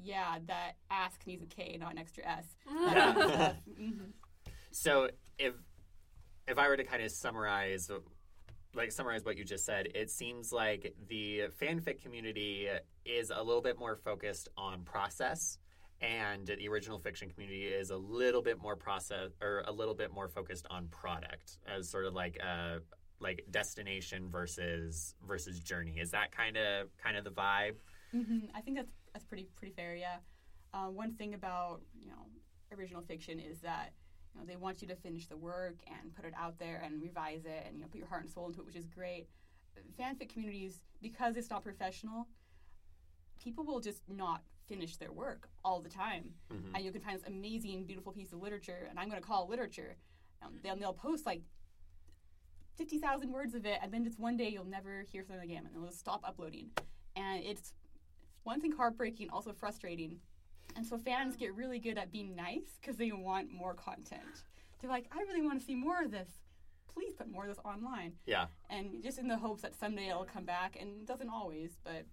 yeah, 0.00 0.38
that 0.46 0.72
ask 0.90 1.26
needs 1.26 1.42
a 1.42 1.46
K, 1.46 1.76
not 1.80 1.92
an 1.92 1.98
extra 1.98 2.24
S. 2.26 2.46
Mhm. 2.70 4.12
So 4.72 5.08
if 5.38 5.54
if 6.46 6.58
I 6.58 6.68
were 6.68 6.76
to 6.76 6.84
kind 6.84 7.02
of 7.02 7.10
summarize 7.10 7.90
like 8.74 8.92
summarize 8.92 9.24
what 9.24 9.36
you 9.36 9.44
just 9.44 9.64
said, 9.64 9.88
it 9.94 10.10
seems 10.10 10.52
like 10.52 10.94
the 11.08 11.42
fanfic 11.60 12.02
community 12.02 12.68
is 13.04 13.30
a 13.34 13.42
little 13.42 13.62
bit 13.62 13.78
more 13.78 13.96
focused 13.96 14.48
on 14.56 14.82
process 14.84 15.58
and 16.00 16.46
the 16.46 16.68
original 16.68 16.98
fiction 16.98 17.28
community 17.28 17.64
is 17.64 17.90
a 17.90 17.96
little 17.96 18.40
bit 18.42 18.58
more 18.60 18.74
process 18.76 19.30
or 19.42 19.64
a 19.66 19.72
little 19.72 19.94
bit 19.94 20.12
more 20.12 20.28
focused 20.28 20.66
on 20.70 20.86
product 20.88 21.58
as 21.66 21.90
sort 21.90 22.06
of 22.06 22.14
like 22.14 22.36
a 22.38 22.78
like 23.18 23.44
destination 23.50 24.30
versus 24.30 25.14
versus 25.26 25.60
journey. 25.60 25.98
Is 25.98 26.10
that 26.12 26.32
kind 26.32 26.56
of 26.56 26.88
kind 26.96 27.16
of 27.18 27.24
the 27.24 27.30
vibe? 27.30 27.74
Mhm. 28.14 28.48
I 28.54 28.62
think 28.62 28.76
that's 28.78 28.92
that's 29.12 29.24
pretty 29.26 29.48
pretty 29.56 29.74
fair. 29.74 29.94
Yeah. 29.94 30.16
Uh, 30.72 30.86
one 30.86 31.12
thing 31.14 31.34
about 31.34 31.82
you 31.92 32.06
know 32.06 32.26
original 32.72 33.02
fiction 33.02 33.38
is 33.38 33.60
that 33.60 33.92
you 34.34 34.40
know 34.40 34.46
they 34.46 34.56
want 34.56 34.80
you 34.82 34.88
to 34.88 34.96
finish 34.96 35.26
the 35.26 35.36
work 35.36 35.76
and 35.86 36.14
put 36.14 36.24
it 36.24 36.34
out 36.36 36.58
there 36.58 36.80
and 36.84 37.00
revise 37.02 37.44
it 37.44 37.64
and 37.66 37.76
you 37.76 37.82
know 37.82 37.88
put 37.88 37.98
your 37.98 38.06
heart 38.06 38.22
and 38.22 38.30
soul 38.30 38.46
into 38.46 38.60
it, 38.60 38.66
which 38.66 38.76
is 38.76 38.86
great. 38.86 39.28
Fanfic 39.98 40.28
communities 40.28 40.80
because 41.00 41.36
it's 41.36 41.48
not 41.48 41.62
professional, 41.62 42.26
people 43.42 43.64
will 43.64 43.80
just 43.80 44.02
not 44.08 44.42
finish 44.68 44.96
their 44.98 45.10
work 45.12 45.48
all 45.64 45.80
the 45.80 45.88
time, 45.88 46.34
Mhm. 46.50 46.74
and 46.74 46.84
you 46.84 46.92
can 46.92 47.00
find 47.00 47.18
this 47.18 47.26
amazing, 47.26 47.84
beautiful 47.86 48.12
piece 48.12 48.32
of 48.32 48.40
literature, 48.42 48.86
and 48.90 48.98
I'm 49.00 49.08
going 49.08 49.20
to 49.20 49.26
call 49.26 49.44
it 49.44 49.50
literature. 49.50 49.96
Um, 50.42 50.58
they'll, 50.62 50.76
they'll 50.76 50.92
post 50.92 51.24
like 51.26 51.42
fifty 52.76 52.98
thousand 52.98 53.32
words 53.32 53.54
of 53.54 53.64
it, 53.66 53.78
and 53.82 53.92
then 53.92 54.04
just 54.04 54.18
one 54.18 54.36
day 54.36 54.48
you'll 54.48 54.64
never 54.64 55.02
hear 55.02 55.24
from 55.24 55.36
them 55.36 55.44
again, 55.44 55.66
and 55.66 55.74
they'll 55.74 55.86
just 55.86 55.98
stop 56.00 56.20
uploading. 56.24 56.70
And 57.16 57.42
it's 57.42 57.72
one 58.44 58.60
thing 58.60 58.72
heartbreaking, 58.72 59.30
also 59.30 59.52
frustrating. 59.52 60.20
And 60.76 60.86
so 60.86 60.96
fans 60.98 61.36
get 61.36 61.54
really 61.54 61.78
good 61.78 61.98
at 61.98 62.10
being 62.12 62.34
nice 62.34 62.78
because 62.80 62.96
they 62.96 63.12
want 63.12 63.50
more 63.52 63.74
content. 63.74 64.44
They're 64.80 64.90
like, 64.90 65.06
I 65.12 65.20
really 65.22 65.42
want 65.42 65.60
to 65.60 65.64
see 65.66 65.74
more 65.74 66.02
of 66.02 66.10
this. 66.10 66.28
Please 66.92 67.12
put 67.14 67.30
more 67.30 67.44
of 67.46 67.54
this 67.54 67.64
online. 67.64 68.14
Yeah. 68.26 68.46
And 68.68 69.02
just 69.02 69.18
in 69.18 69.28
the 69.28 69.36
hopes 69.36 69.62
that 69.62 69.74
someday 69.78 70.08
it'll 70.08 70.24
come 70.24 70.44
back, 70.44 70.76
and 70.80 70.88
it 71.02 71.06
doesn't 71.06 71.28
always, 71.28 71.76
but 71.84 72.04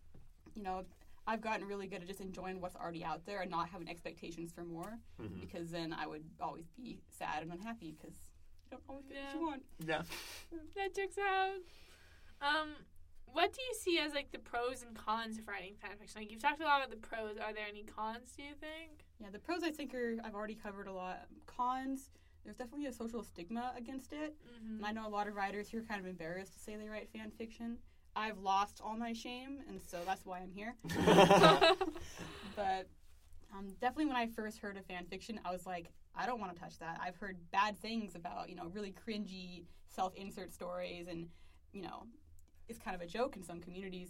you 0.56 0.64
know, 0.64 0.84
I've 1.26 1.42
gotten 1.42 1.68
really 1.68 1.88
good 1.88 2.02
at 2.02 2.08
just 2.08 2.22
enjoying 2.22 2.62
what's 2.62 2.76
already 2.76 3.04
out 3.04 3.26
there 3.26 3.42
and 3.42 3.52
not 3.52 3.70
having 3.70 3.90
expectations 3.90 4.52
for 4.54 4.64
more 4.64 4.98
Mhm. 5.20 5.42
because 5.42 5.72
then 5.72 5.94
I 5.94 6.08
would 6.08 6.24
always 6.40 6.68
be 6.70 7.02
sad 7.10 7.44
and 7.44 7.52
unhappy 7.52 7.92
because 7.92 8.16
you 8.64 8.72
don't 8.72 8.84
always 8.90 9.06
get 9.08 9.24
what 9.26 9.34
you 9.36 9.42
want. 9.46 9.64
Yeah. 9.86 10.04
that 10.76 10.96
checks 10.96 11.18
out. 11.18 11.58
Um, 12.42 12.70
what 13.34 13.54
do 13.54 13.62
you 13.62 13.74
see 13.74 14.00
as 14.00 14.14
like 14.14 14.32
the 14.32 14.40
pros 14.40 14.84
and 14.84 14.96
cons 14.96 15.38
of 15.38 15.48
writing 15.48 15.74
fanfiction? 15.74 16.18
Like 16.18 16.32
you've 16.32 16.42
talked 16.42 16.62
a 16.62 16.66
lot 16.66 16.80
about 16.80 16.90
the 16.90 17.08
pros. 17.08 17.38
Are 17.38 17.54
there 17.54 17.66
any 17.70 17.84
cons? 17.84 18.34
Do 18.36 18.44
you 18.44 18.54
think? 18.60 19.06
Yeah, 19.20 19.28
the 19.32 19.40
pros 19.40 19.64
I 19.64 19.72
think 19.72 19.94
are 19.94 20.16
I've 20.24 20.36
already 20.36 20.56
covered 20.56 20.88
a 20.88 20.94
lot. 20.94 21.28
Cons, 21.46 22.10
there's 22.44 22.56
definitely 22.56 22.88
a 22.88 22.94
social 22.94 23.24
stigma 23.24 23.74
against 23.78 24.14
it. 24.14 24.36
Mm-hmm. 24.46 24.78
And 24.78 24.86
I 24.86 24.92
know 24.92 25.08
a 25.08 25.10
lot 25.10 25.28
of 25.28 25.36
writers 25.36 25.70
who 25.70 25.80
are 25.80 25.84
kind 25.84 26.00
of 26.00 26.08
embarrassed 26.08 26.54
to 26.54 26.60
say 26.60 26.76
they 26.76 26.90
write 26.90 27.10
fan 27.12 27.32
fiction. 27.38 27.78
I've 28.16 28.40
lost 28.40 28.82
all 28.84 28.98
my 28.98 29.14
shame, 29.14 29.60
and 29.70 29.80
so 29.80 30.00
that's 30.06 30.26
why 30.26 30.40
I'm 30.40 30.52
here. 30.52 30.76
But 32.58 32.88
um, 33.56 33.68
definitely, 33.80 34.08
when 34.08 34.16
I 34.16 34.26
first 34.26 34.58
heard 34.58 34.78
of 34.78 34.86
fan 34.86 35.06
fiction, 35.06 35.40
I 35.46 35.52
was 35.52 35.68
like, 35.68 35.92
I 36.16 36.26
don't 36.26 36.40
want 36.40 36.56
to 36.56 36.60
touch 36.60 36.80
that. 36.80 37.00
I've 37.02 37.16
heard 37.16 37.38
bad 37.52 37.78
things 37.78 38.16
about, 38.16 38.50
you 38.50 38.56
know, 38.56 38.66
really 38.74 38.92
cringy 39.08 39.66
self-insert 39.88 40.52
stories, 40.52 41.08
and 41.08 41.28
you 41.72 41.84
know, 41.84 42.08
it's 42.68 42.80
kind 42.80 42.96
of 42.96 43.02
a 43.02 43.08
joke 43.08 43.36
in 43.36 43.44
some 43.44 43.60
communities. 43.60 44.10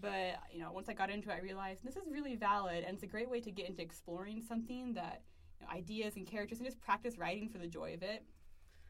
But 0.00 0.36
you 0.52 0.60
know, 0.60 0.72
once 0.72 0.88
I 0.88 0.94
got 0.94 1.10
into 1.10 1.30
it, 1.30 1.34
I 1.34 1.40
realized 1.40 1.84
this 1.84 1.96
is 1.96 2.08
really 2.10 2.36
valid, 2.36 2.84
and 2.84 2.94
it's 2.94 3.02
a 3.02 3.06
great 3.06 3.28
way 3.28 3.40
to 3.40 3.50
get 3.50 3.68
into 3.68 3.82
exploring 3.82 4.40
something 4.42 4.94
that 4.94 5.22
you 5.60 5.66
know, 5.66 5.72
ideas 5.72 6.16
and 6.16 6.26
characters, 6.26 6.58
and 6.58 6.66
just 6.66 6.80
practice 6.80 7.18
writing 7.18 7.48
for 7.48 7.58
the 7.58 7.66
joy 7.66 7.94
of 7.94 8.02
it. 8.02 8.24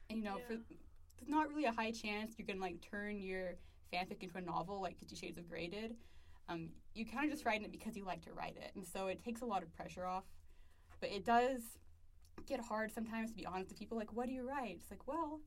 And 0.09 0.19
you 0.19 0.25
know, 0.25 0.39
for 0.47 0.55
Yeah. 0.55 0.59
there's 1.19 1.29
not 1.29 1.49
really 1.49 1.65
a 1.65 1.73
high 1.73 1.91
chance 1.91 2.39
you're 2.39 2.47
gonna 2.47 2.61
like 2.61 2.81
turn 2.81 3.21
your 3.21 3.57
fanfic 3.93 4.23
into 4.23 4.39
a 4.39 4.41
novel 4.41 4.81
like 4.81 4.99
Fifty 4.99 5.17
Shades 5.17 5.39
of 5.39 5.49
Grey 5.49 5.67
did. 5.69 5.97
Um, 6.49 6.71
you 6.95 7.05
kind 7.07 7.25
of 7.25 7.31
just 7.31 7.45
write 7.45 7.63
it 7.63 7.71
because 7.71 7.97
you 7.97 8.05
like 8.05 8.23
to 8.23 8.33
write 8.33 8.57
it, 8.57 8.73
and 8.75 8.87
so 8.87 9.09
it 9.09 9.23
takes 9.25 9.41
a 9.41 9.47
lot 9.47 9.63
of 9.63 9.73
pressure 9.75 10.05
off. 10.05 10.25
But 11.01 11.11
it 11.11 11.25
does 11.25 11.63
get 12.47 12.61
hard 12.61 12.93
sometimes 12.93 13.31
to 13.31 13.37
be 13.37 13.47
honest 13.47 13.71
with 13.71 13.79
people. 13.79 13.97
Like, 13.99 14.13
what 14.13 14.27
do 14.27 14.33
you 14.33 14.47
write? 14.47 14.77
It's 14.81 14.91
like, 14.91 15.07
well, 15.07 15.41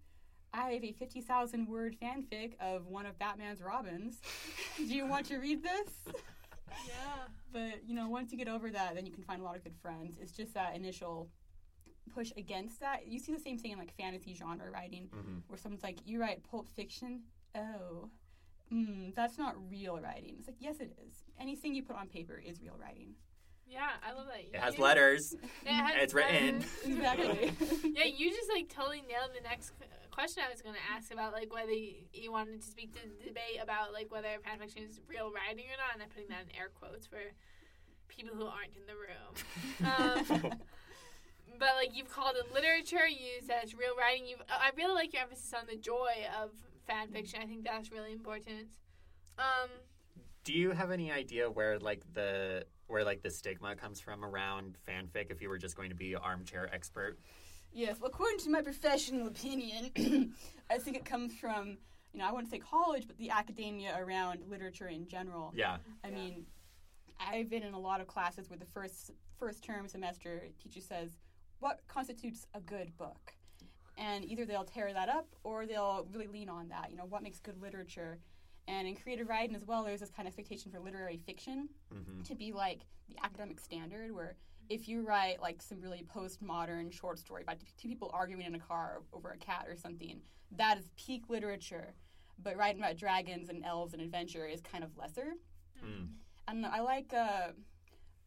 I 0.54 0.72
have 0.72 0.84
a 0.84 0.92
fifty 0.92 1.22
thousand 1.22 1.68
word 1.68 1.96
fanfic 2.02 2.54
of 2.60 2.86
one 2.88 3.06
of 3.06 3.18
Batman's 3.18 3.62
Robins. 3.62 4.20
do 4.78 4.84
you 4.84 5.08
want 5.08 5.26
to 5.28 5.38
read 5.38 5.64
this? 5.64 5.90
Yeah. 6.88 7.28
But 7.52 7.88
you 7.88 7.94
know, 7.94 8.10
once 8.10 8.32
you 8.32 8.38
get 8.38 8.48
over 8.48 8.72
that, 8.72 8.96
then 8.96 9.06
you 9.06 9.12
can 9.12 9.24
find 9.24 9.40
a 9.42 9.44
lot 9.46 9.56
of 9.56 9.64
good 9.64 9.76
friends. 9.80 10.18
It's 10.20 10.32
just 10.32 10.56
that 10.56 10.76
initial 10.76 11.30
push 12.16 12.32
against 12.36 12.80
that. 12.80 13.08
You 13.08 13.20
see 13.20 13.32
the 13.32 13.40
same 13.40 13.60
thing 13.60 13.72
in 13.72 13.78
like 13.78 13.94
fantasy 13.96 14.34
genre 14.34 14.72
writing, 14.72 15.08
Mhm. 15.14 15.44
where 15.48 15.58
someone's 15.58 15.84
like, 15.84 16.00
"You 16.08 16.20
write 16.20 16.42
Pulp 16.44 16.68
Fiction? 16.68 17.22
Oh, 17.54 18.10
mm, 18.72 19.14
that's 19.14 19.38
not 19.38 19.54
real 19.70 20.00
writing." 20.02 20.36
It's 20.40 20.48
like, 20.48 20.58
yes, 20.60 20.80
it 20.80 20.98
is. 21.08 21.24
Anything 21.40 21.76
you 21.76 21.84
put 21.84 21.96
on 21.96 22.08
paper 22.10 22.38
is 22.40 22.60
real 22.60 22.76
writing. 22.78 23.14
Yeah, 23.67 23.89
I 24.08 24.13
love 24.13 24.27
that. 24.27 24.39
It 24.53 24.60
has 24.60 24.77
You- 24.77 24.84
letters. 24.84 25.34
It 25.65 25.67
has 25.72 25.96
It's 26.03 26.13
written. 26.13 26.63
Exactly. 26.86 27.53
yeah, 27.96 28.03
you 28.05 28.29
just 28.32 28.50
like 28.53 28.70
totally 28.70 29.01
nailed 29.08 29.32
the 29.36 29.41
next 29.48 29.72
question 30.12 30.43
I 30.46 30.51
was 30.51 30.62
going 30.62 30.75
to 30.75 30.82
ask 30.96 31.12
about 31.12 31.34
like 31.34 31.51
whether 31.53 31.72
you, 31.72 31.93
you 32.13 32.32
wanted 32.32 32.62
to 32.62 32.67
speak 32.67 32.93
to 32.93 33.00
the 33.01 33.25
debate 33.25 33.58
about 33.62 33.93
like 33.93 34.12
whether 34.12 34.27
fanfiction 34.46 34.88
is 34.88 35.00
real 35.08 35.32
writing 35.32 35.65
or 35.65 35.77
not, 35.77 35.93
and 35.96 36.03
I'm 36.03 36.10
putting 36.10 36.29
that 36.29 36.43
in 36.50 36.55
air 36.55 36.70
quotes 36.79 37.08
for 37.08 37.17
people 38.08 38.36
who 38.36 38.46
aren't 38.46 38.75
in 38.77 38.86
the 38.86 38.93
room. 38.93 40.43
Um, 40.43 40.60
but 41.58 41.70
like 41.77 41.96
you've 41.96 42.12
called 42.12 42.36
it 42.36 42.53
literature, 42.53 43.08
you 43.08 43.41
said 43.46 43.62
it's 43.63 43.74
real 43.74 43.96
writing. 43.98 44.27
You, 44.27 44.36
I 44.50 44.70
really 44.77 44.93
like 44.93 45.13
your 45.13 45.24
emphasis 45.24 45.53
on 45.53 45.65
the 45.67 45.77
joy 45.77 46.27
of 46.41 46.51
fan 46.86 47.08
fiction. 47.10 47.39
I 47.41 47.46
think 47.48 47.63
that's 47.63 47.91
really 47.91 48.12
important. 48.12 48.67
Um, 49.39 49.70
Do 50.43 50.53
you 50.53 50.72
have 50.72 50.91
any 50.91 51.12
idea 51.12 51.50
where 51.50 51.79
like 51.79 52.01
the 52.13 52.65
where 52.94 53.04
like 53.04 53.24
the 53.24 53.32
stigma 53.32 53.76
comes 53.76 54.00
from 54.00 54.24
around 54.24 54.78
fanfic? 54.88 55.32
If 55.32 55.42
you 55.42 55.50
were 55.50 55.58
just 55.58 55.76
going 55.76 55.90
to 55.90 55.96
be 55.96 56.14
an 56.14 56.20
armchair 56.24 56.70
expert, 56.74 57.20
Yes, 57.76 58.00
well, 58.00 58.08
according 58.12 58.38
to 58.42 58.52
my 58.52 58.62
professional 58.62 59.26
opinion, 59.28 59.90
I 60.70 60.78
think 60.78 60.96
it 60.96 61.06
comes 61.06 61.34
from, 61.34 61.80
you 62.14 62.20
know, 62.20 62.28
I 62.28 62.32
wouldn't 62.32 62.52
say 62.52 62.60
college, 62.60 63.08
but 63.08 63.18
the 63.18 63.32
academia 63.32 63.98
around 64.00 64.42
literature 64.48 64.88
in 64.88 65.08
general. 65.08 65.52
yeah, 65.56 65.78
I 66.04 66.10
Yeah. 66.10 66.14
mean, 66.16 66.46
I've 67.20 67.50
been 67.50 67.64
in 67.64 67.74
a 67.74 67.80
lot 67.80 68.00
of 68.00 68.06
classes 68.06 68.48
where 68.48 68.60
the 68.60 68.66
first 68.68 69.10
first 69.40 69.64
term 69.64 69.88
semester 69.88 70.50
teacher 70.62 70.82
says, 70.82 71.18
"What 71.60 71.82
constitutes 71.88 72.46
a 72.54 72.62
good 72.62 72.96
book?" 72.96 73.34
And 73.98 74.24
either 74.24 74.46
they'll 74.46 74.66
tear 74.66 74.94
that 74.94 75.10
up 75.10 75.28
or 75.44 75.66
they'll 75.66 76.08
really 76.12 76.28
lean 76.28 76.50
on 76.50 76.68
that. 76.70 76.92
You 76.92 76.98
know, 76.98 77.06
what 77.06 77.24
makes 77.24 77.40
good 77.40 77.60
literature? 77.60 78.20
And 78.67 78.88
in 78.88 78.96
creative 78.96 79.27
writing 79.27 79.55
as 79.55 79.65
well, 79.65 79.84
there's 79.84 80.00
this 80.00 80.10
kind 80.10 80.27
of 80.27 80.32
expectation 80.32 80.72
for 80.72 80.79
literary 80.79 81.17
fiction 81.25 81.70
hmm 81.91 82.22
to 82.24 82.36
be 82.36 82.53
like 82.53 82.82
the 83.10 83.15
academic 83.24 83.60
standard 83.60 84.13
where 84.13 84.36
if 84.70 84.88
you 84.88 85.05
write 85.05 85.41
like 85.41 85.62
some 85.62 85.82
really 85.82 86.05
postmodern 86.15 86.91
short 86.91 87.20
story 87.20 87.43
about 87.43 87.58
two 87.77 87.88
people 87.89 88.10
arguing 88.13 88.46
in 88.46 88.55
a 88.55 88.60
car 88.60 89.01
over 89.12 89.32
a 89.32 89.38
cat 89.38 89.65
or 89.67 89.75
something, 89.75 90.22
that 90.55 90.77
is 90.77 90.86
peak 90.96 91.24
literature. 91.29 91.93
But 92.41 92.58
writing 92.58 92.82
about 92.82 92.98
dragons 92.98 93.50
and 93.50 93.63
elves 93.65 93.93
and 93.93 94.01
adventure 94.01 94.46
is 94.48 94.62
kind 94.62 94.84
of 94.84 94.96
lesser. 94.98 95.34
Mm. 95.86 96.08
And 96.48 96.65
I 96.65 96.79
like 96.82 97.13
uh, 97.13 97.50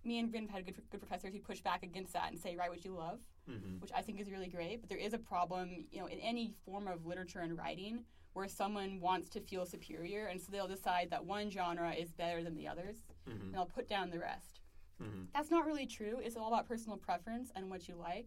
me 0.05 0.19
and 0.19 0.33
Rin 0.33 0.49
had 0.49 0.65
good, 0.65 0.77
good 0.91 1.01
professors 1.01 1.33
who 1.35 1.41
push 1.41 1.61
back 1.61 1.83
against 1.83 2.13
that 2.13 2.31
and 2.31 2.39
say 2.39 2.55
write 2.55 2.71
what 2.71 2.85
you 2.85 2.93
love, 2.93 3.21
hmm 3.47 3.79
which 3.79 3.91
I 3.95 4.03
think 4.03 4.21
is 4.21 4.31
really 4.31 4.49
great. 4.49 4.81
But 4.81 4.89
there 4.89 4.99
is 4.99 5.13
a 5.13 5.19
problem, 5.19 5.87
you 5.91 6.01
know, 6.01 6.07
in 6.07 6.19
any 6.21 6.53
form 6.65 6.87
of 6.87 7.07
literature 7.07 7.41
and 7.41 7.57
writing 7.57 8.05
where 8.37 8.49
someone 8.49 9.01
wants 9.01 9.31
to 9.31 9.41
feel 9.41 9.65
superior, 9.65 10.27
and 10.27 10.39
so 10.39 10.53
they'll 10.53 10.69
decide 10.69 11.09
that 11.09 11.25
one 11.25 11.51
genre 11.51 11.91
is 11.95 12.13
better 12.13 12.45
than 12.45 12.55
the 12.55 12.69
others, 12.69 12.97
hmm 13.27 13.33
and 13.33 13.55
they'll 13.55 13.65
put 13.65 13.89
down 13.89 14.11
the 14.11 14.19
rest. 14.19 14.61
hmm 14.99 15.25
That's 15.33 15.51
not 15.51 15.65
really 15.65 15.87
true. 15.87 16.21
It's 16.23 16.37
all 16.37 16.49
about 16.49 16.69
personal 16.69 16.99
preference 16.99 17.51
and 17.57 17.71
what 17.71 17.89
you 17.89 17.95
like. 17.97 18.27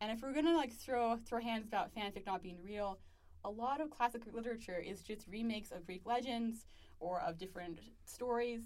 And 0.00 0.12
if 0.12 0.22
we're 0.22 0.32
gonna 0.32 0.56
like 0.56 0.72
throw 0.72 1.16
throw 1.16 1.40
hands 1.40 1.66
about 1.66 1.92
fanfic 1.92 2.24
not 2.24 2.40
being 2.40 2.58
real, 2.62 3.00
a 3.44 3.50
lot 3.50 3.80
of 3.80 3.90
classic 3.90 4.22
literature 4.32 4.78
is 4.78 5.02
just 5.02 5.26
remakes 5.26 5.72
of 5.72 5.84
Greek 5.84 6.06
legends 6.06 6.64
or 7.00 7.20
of 7.20 7.36
different 7.36 7.80
stories. 8.04 8.62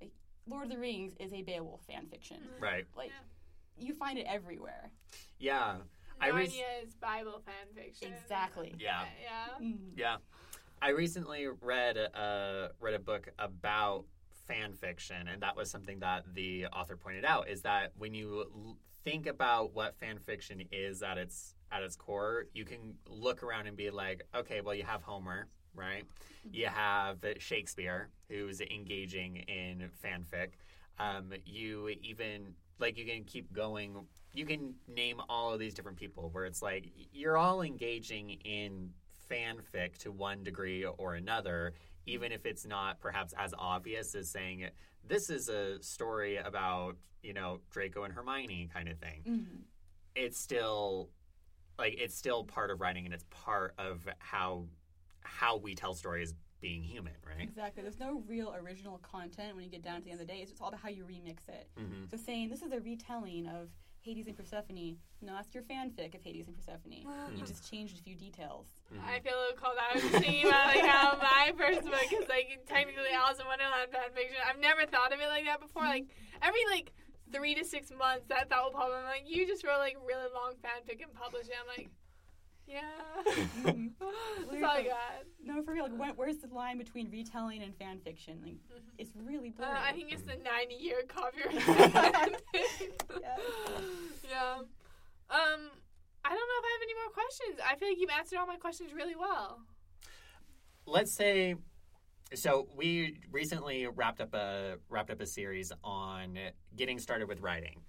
Like, 0.00 0.12
Lord 0.46 0.64
of 0.66 0.70
the 0.70 0.78
Rings 0.78 1.14
is 1.18 1.32
a 1.32 1.42
Beowulf 1.42 1.82
fan 1.88 2.06
fiction. 2.06 2.38
Right. 2.60 2.86
Like 2.96 3.10
you 3.76 3.94
find 3.94 4.16
it 4.16 4.26
everywhere. 4.28 4.92
Yeah. 5.40 5.78
I 6.20 6.30
Narnia 6.30 6.40
was- 6.40 6.52
is 6.88 6.94
Bible 6.94 7.42
fan 7.44 7.54
fiction. 7.74 8.12
Exactly. 8.12 8.74
Yeah. 8.78 9.04
Yeah. 9.22 9.64
Mm. 9.66 9.78
Yeah. 9.96 10.16
I 10.80 10.90
recently 10.90 11.46
read 11.46 11.96
uh, 11.96 12.68
read 12.80 12.94
a 12.94 12.98
book 12.98 13.28
about 13.38 14.04
fan 14.46 14.72
fiction, 14.72 15.28
and 15.28 15.42
that 15.42 15.56
was 15.56 15.70
something 15.70 15.98
that 16.00 16.24
the 16.34 16.66
author 16.66 16.96
pointed 16.96 17.24
out 17.24 17.48
is 17.48 17.62
that 17.62 17.92
when 17.96 18.14
you 18.14 18.44
l- 18.54 18.76
think 19.04 19.26
about 19.26 19.74
what 19.74 19.96
fan 19.96 20.18
fiction 20.18 20.62
is 20.70 21.02
at 21.02 21.18
its 21.18 21.54
at 21.72 21.82
its 21.82 21.96
core, 21.96 22.46
you 22.52 22.64
can 22.64 22.94
look 23.08 23.42
around 23.42 23.66
and 23.66 23.76
be 23.76 23.90
like, 23.90 24.22
okay, 24.34 24.60
well, 24.60 24.74
you 24.74 24.84
have 24.84 25.02
Homer, 25.02 25.48
right? 25.74 26.04
You 26.52 26.66
have 26.66 27.18
Shakespeare, 27.38 28.10
who's 28.28 28.60
engaging 28.60 29.36
in 29.48 29.90
fanfic. 30.04 30.50
Um, 30.98 31.32
you 31.44 31.88
even 32.02 32.54
like 32.78 32.96
you 32.98 33.04
can 33.06 33.24
keep 33.24 33.52
going. 33.52 34.06
You 34.36 34.44
can 34.44 34.74
name 34.86 35.20
all 35.30 35.54
of 35.54 35.58
these 35.58 35.72
different 35.72 35.96
people 35.96 36.28
where 36.30 36.44
it's 36.44 36.60
like 36.60 36.90
you're 37.10 37.38
all 37.38 37.62
engaging 37.62 38.32
in 38.44 38.90
fanfic 39.30 39.96
to 40.00 40.12
one 40.12 40.44
degree 40.44 40.84
or 40.84 41.14
another, 41.14 41.72
even 42.04 42.32
if 42.32 42.44
it's 42.44 42.66
not 42.66 43.00
perhaps 43.00 43.32
as 43.38 43.54
obvious 43.58 44.14
as 44.14 44.28
saying 44.28 44.68
this 45.02 45.30
is 45.30 45.48
a 45.48 45.82
story 45.82 46.36
about 46.36 46.96
you 47.22 47.32
know 47.32 47.60
Draco 47.70 48.04
and 48.04 48.12
Hermione 48.12 48.68
kind 48.72 48.88
of 48.90 48.98
thing. 48.98 49.22
Mhm. 49.26 49.62
It's 50.14 50.38
still 50.38 51.08
like 51.78 51.94
it's 51.98 52.14
still 52.14 52.44
part 52.44 52.70
of 52.70 52.78
writing 52.78 53.06
and 53.06 53.14
it's 53.14 53.24
part 53.30 53.74
of 53.78 54.06
how 54.18 54.66
how 55.22 55.56
we 55.56 55.74
tell 55.74 55.94
stories 55.94 56.34
being 56.60 56.82
human, 56.82 57.14
right? 57.26 57.42
Exactly. 57.42 57.82
There's 57.82 57.98
no 57.98 58.22
real 58.26 58.54
original 58.54 58.98
content 58.98 59.54
when 59.54 59.64
you 59.64 59.70
get 59.70 59.82
down 59.82 60.00
to 60.00 60.04
the 60.04 60.10
end 60.10 60.20
of 60.20 60.26
the 60.26 60.32
day. 60.32 60.40
It's 60.40 60.60
all 60.60 60.68
about 60.68 60.80
how 60.80 60.88
you 60.90 61.04
remix 61.04 61.48
it. 61.48 61.70
hmm 61.76 62.04
So 62.10 62.18
saying 62.18 62.50
this 62.50 62.60
is 62.62 62.72
a 62.72 62.80
retelling 62.80 63.46
of 63.46 63.70
Hades 64.06 64.28
and 64.28 64.38
Persephone, 64.38 64.96
no, 65.20 65.34
that's 65.34 65.52
your 65.52 65.64
fanfic 65.64 66.14
of 66.14 66.22
Hades 66.22 66.46
and 66.46 66.54
Persephone. 66.54 67.02
You 67.02 67.10
mm-hmm. 67.10 67.42
just 67.42 67.68
changed 67.68 67.98
a 67.98 68.02
few 68.02 68.14
details. 68.14 68.70
Mm-hmm. 68.94 69.02
I 69.02 69.18
feel 69.18 69.34
a 69.34 69.40
little 69.50 69.58
called 69.58 69.74
out. 69.82 69.90
I 69.90 69.94
was 69.98 70.06
just 70.06 70.22
thinking 70.22 70.46
about 70.46 70.70
like 70.70 70.86
how 70.86 71.18
my 71.22 71.50
first 71.58 71.82
book 71.82 72.06
is 72.14 72.28
like 72.30 72.62
technically 72.70 73.10
Alice 73.10 73.42
in 73.42 73.46
Wonderland 73.50 73.90
fan 73.90 74.14
fiction. 74.14 74.38
I've 74.46 74.62
never 74.62 74.86
thought 74.86 75.10
of 75.10 75.18
it 75.18 75.26
like 75.26 75.44
that 75.50 75.58
before. 75.58 75.82
Like 75.82 76.06
every 76.38 76.62
like 76.70 76.94
three 77.34 77.58
to 77.58 77.64
six 77.66 77.90
months, 77.90 78.30
that 78.30 78.46
thought 78.46 78.70
will 78.70 78.78
pop. 78.78 78.94
up. 78.94 79.02
I'm 79.02 79.10
like, 79.10 79.26
you 79.26 79.42
just 79.42 79.66
wrote 79.66 79.82
like 79.82 79.98
really 80.06 80.30
long 80.30 80.54
fanfic 80.62 81.02
and 81.02 81.10
published 81.10 81.50
it. 81.50 81.58
I'm 81.58 81.66
like, 81.66 81.90
yeah. 82.66 82.80
That's 83.64 84.02
all 84.02 84.12
I 84.52 84.82
got. 84.82 85.24
No, 85.42 85.62
for 85.62 85.72
real. 85.72 85.84
Like, 85.84 85.98
when, 85.98 86.10
where's 86.10 86.38
the 86.38 86.48
line 86.52 86.78
between 86.78 87.10
retelling 87.10 87.62
and 87.62 87.74
fan 87.76 88.00
fiction? 88.00 88.40
Like, 88.42 88.56
it's 88.98 89.10
really 89.16 89.48
Uh, 89.50 89.62
blurry. 89.62 89.78
I 89.88 89.92
think 89.92 90.12
it's 90.12 90.22
the 90.22 90.36
90 90.36 90.74
year 90.74 91.02
copyright. 91.08 91.54
Yeah. 93.20 93.36
yeah. 94.28 94.54
Um, 95.28 95.60
I 96.24 96.28
don't 96.30 96.48
know 96.48 96.58
if 96.58 96.64
I 96.64 96.72
have 96.72 96.82
any 96.82 96.94
more 96.94 97.12
questions. 97.12 97.60
I 97.64 97.76
feel 97.76 97.88
like 97.88 97.98
you've 97.98 98.10
answered 98.10 98.38
all 98.38 98.46
my 98.46 98.56
questions 98.56 98.92
really 98.92 99.16
well. 99.16 99.60
let's 100.86 101.12
say 101.14 101.54
so 102.34 102.68
we 102.76 103.18
recently 103.30 103.86
wrapped 103.86 104.20
up 104.20 104.34
a 104.34 104.76
wrapped 104.88 105.10
up 105.10 105.20
a 105.20 105.26
series 105.26 105.72
on 105.84 106.36
getting 106.76 106.98
started 106.98 107.28
with 107.28 107.40
writing 107.40 107.80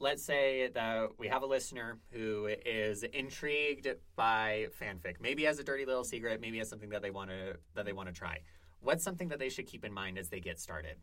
let's 0.00 0.24
say 0.24 0.68
that 0.74 1.10
we 1.18 1.28
have 1.28 1.42
a 1.42 1.46
listener 1.46 1.98
who 2.10 2.48
is 2.66 3.04
intrigued 3.04 3.86
by 4.16 4.66
fanfic 4.80 5.20
maybe 5.20 5.46
as 5.46 5.58
a 5.58 5.64
dirty 5.64 5.84
little 5.84 6.04
secret 6.04 6.40
maybe 6.40 6.58
as 6.58 6.68
something 6.68 6.88
that 6.88 7.02
they 7.02 7.10
want 7.10 7.30
to 7.30 7.54
that 7.74 7.84
they 7.84 7.92
want 7.92 8.08
to 8.08 8.14
try 8.14 8.38
what's 8.80 9.04
something 9.04 9.28
that 9.28 9.38
they 9.38 9.50
should 9.50 9.66
keep 9.66 9.84
in 9.84 9.92
mind 9.92 10.18
as 10.18 10.28
they 10.30 10.40
get 10.40 10.58
started 10.58 10.96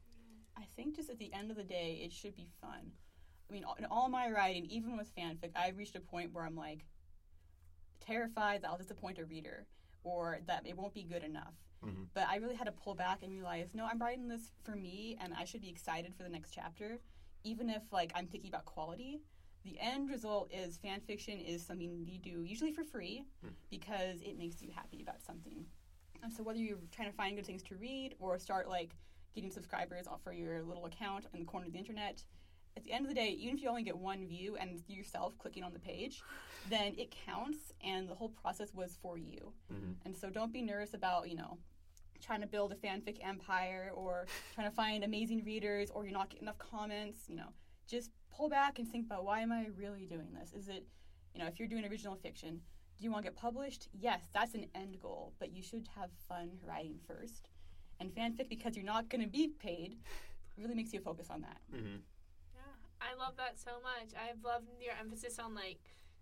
I 0.58 0.66
think 0.76 0.96
just 0.96 1.10
at 1.10 1.20
the 1.20 1.32
end 1.34 1.52
of 1.52 1.58
the 1.58 1.64
day, 1.64 2.02
it 2.04 2.12
should 2.12 2.36
be 2.36 2.48
fun. 2.60 2.92
I 3.50 3.54
mean, 3.54 3.64
in 3.78 3.86
all 3.86 4.10
my 4.10 4.32
writing, 4.32 4.66
even 4.66 4.98
with 4.98 5.16
fanfic, 5.16 5.52
I 5.56 5.70
reached 5.70 5.96
a 5.96 6.00
point 6.00 6.34
where 6.34 6.44
I'm 6.44 6.56
like 6.56 6.86
terrified 8.00 8.64
that 8.64 8.70
I'll 8.70 8.78
disappoint 8.78 9.20
a 9.20 9.26
reader 9.26 9.68
or 10.04 10.40
that 10.48 10.66
it 10.66 10.76
won't 10.76 10.94
be 10.94 11.04
good 11.04 11.24
enough. 11.24 11.54
Mhm. 11.84 12.08
But 12.14 12.28
I 12.28 12.38
really 12.38 12.56
had 12.56 12.66
to 12.66 12.72
pull 12.72 12.96
back 12.96 13.22
and 13.22 13.32
realize, 13.32 13.76
no, 13.76 13.86
I'm 13.86 14.00
writing 14.00 14.28
this 14.28 14.52
for 14.64 14.76
me, 14.76 15.16
and 15.22 15.34
I 15.34 15.46
should 15.46 15.62
be 15.62 15.70
excited 15.70 16.16
for 16.16 16.24
the 16.24 16.30
next 16.30 16.52
chapter, 16.52 17.00
even 17.48 17.70
if 17.70 17.84
like 17.92 18.12
I'm 18.16 18.28
thinking 18.28 18.50
about 18.50 18.66
quality. 18.66 19.22
The 19.64 19.78
end 19.80 20.10
result 20.10 20.50
is 20.54 20.78
fan 20.78 21.02
fiction 21.02 21.40
is 21.40 21.66
something 21.66 22.06
you 22.06 22.20
do 22.20 22.44
usually 22.44 22.72
for 22.72 22.84
free 22.84 23.26
Hmm. 23.42 23.50
because 23.70 24.22
it 24.22 24.38
makes 24.38 24.62
you 24.62 24.70
happy 24.74 25.02
about 25.02 25.22
something. 25.22 25.66
And 26.24 26.32
so 26.32 26.42
whether 26.44 26.60
you're 26.60 26.78
trying 26.92 27.10
to 27.12 27.16
find 27.16 27.36
good 27.36 27.46
things 27.46 27.64
to 27.64 27.76
read 27.76 28.16
or 28.20 28.40
start 28.40 28.68
like 28.70 28.96
getting 29.36 29.52
subscribers 29.52 30.06
for 30.24 30.32
your 30.34 30.64
little 30.64 30.86
account 30.86 31.26
in 31.34 31.40
the 31.40 31.46
corner 31.46 31.68
of 31.68 31.74
the 31.74 31.78
internet. 31.80 32.24
At 32.78 32.84
the 32.84 32.92
end 32.92 33.06
of 33.06 33.10
the 33.10 33.16
day, 33.16 33.30
even 33.30 33.56
if 33.56 33.62
you 33.64 33.70
only 33.70 33.84
get 33.84 33.98
one 33.98 34.26
view 34.28 34.56
and 34.56 34.82
yourself 34.88 35.38
clicking 35.38 35.64
on 35.64 35.74
the 35.74 35.80
page, 35.80 36.22
then 36.70 36.94
it 36.98 37.12
counts, 37.26 37.74
and 37.82 38.08
the 38.08 38.16
whole 38.16 38.30
process 38.30 38.74
was 38.74 38.98
for 39.02 39.18
you. 39.18 39.54
Mhm. 39.72 39.96
And 40.06 40.16
so 40.16 40.30
don't 40.30 40.54
be 40.54 40.62
nervous 40.62 40.94
about 40.94 41.28
you 41.30 41.36
know 41.36 41.58
trying 42.22 42.42
to 42.42 42.48
build 42.48 42.72
a 42.72 42.76
fanfic 42.76 43.18
empire 43.22 43.92
or 43.94 44.28
trying 44.54 44.70
to 44.70 44.76
find 44.76 45.04
amazing 45.04 45.44
readers 45.44 45.90
or 45.92 46.04
you're 46.04 46.14
not 46.14 46.30
getting 46.30 46.44
enough 46.44 46.58
comments. 46.58 47.28
You 47.28 47.36
know, 47.36 47.50
just 47.88 48.12
pull 48.32 48.50
back 48.50 48.80
and 48.80 48.88
think 48.88 49.06
about 49.06 49.26
why 49.26 49.42
am 49.42 49.52
I 49.52 49.68
really 49.76 50.06
doing 50.06 50.34
this? 50.40 50.54
Is 50.54 50.68
it 50.68 50.86
you 51.34 51.42
know 51.42 51.48
if 51.48 51.60
you're 51.60 51.68
doing 51.68 51.86
original 51.86 52.16
fiction, 52.16 52.62
do 52.98 53.04
you 53.04 53.12
want 53.12 53.26
to 53.26 53.32
get 53.32 53.38
published? 53.38 53.90
Yes, 53.94 54.28
that's 54.34 54.54
an 54.56 54.66
end 54.74 55.00
goal, 55.00 55.34
but 55.40 55.52
you 55.52 55.62
should 55.62 55.88
have 55.96 56.10
fun 56.28 56.52
writing 56.66 57.00
first. 57.08 57.50
And 58.00 58.14
fanfic, 58.14 58.48
because 58.48 58.76
you're 58.76 58.86
not 58.86 59.10
going 59.10 59.24
to 59.24 59.28
be 59.30 59.48
paid, 59.60 59.98
really 60.58 60.76
makes 60.76 60.94
you 60.94 61.00
focus 61.00 61.30
on 61.30 61.42
that. 61.42 61.62
Mhm. 61.74 62.02
Yeah, 62.54 62.62
I 63.02 63.16
love 63.16 63.36
that 63.38 63.58
so 63.58 63.80
much. 63.82 64.14
I've 64.16 64.44
loved 64.44 64.68
your 64.80 64.94
emphasis 65.00 65.40
on 65.40 65.56
like 65.56 65.80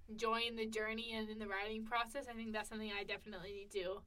enjoying 0.07 0.55
the 0.55 0.67
journey 0.67 1.13
and 1.13 1.29
in 1.29 1.39
the 1.39 1.47
writing 1.47 1.85
process. 1.85 2.27
I 2.29 2.33
think 2.33 2.53
that's 2.53 2.69
something 2.69 2.91
I 2.97 3.03
definitely 3.03 3.53
need 3.53 3.71
to 3.71 4.01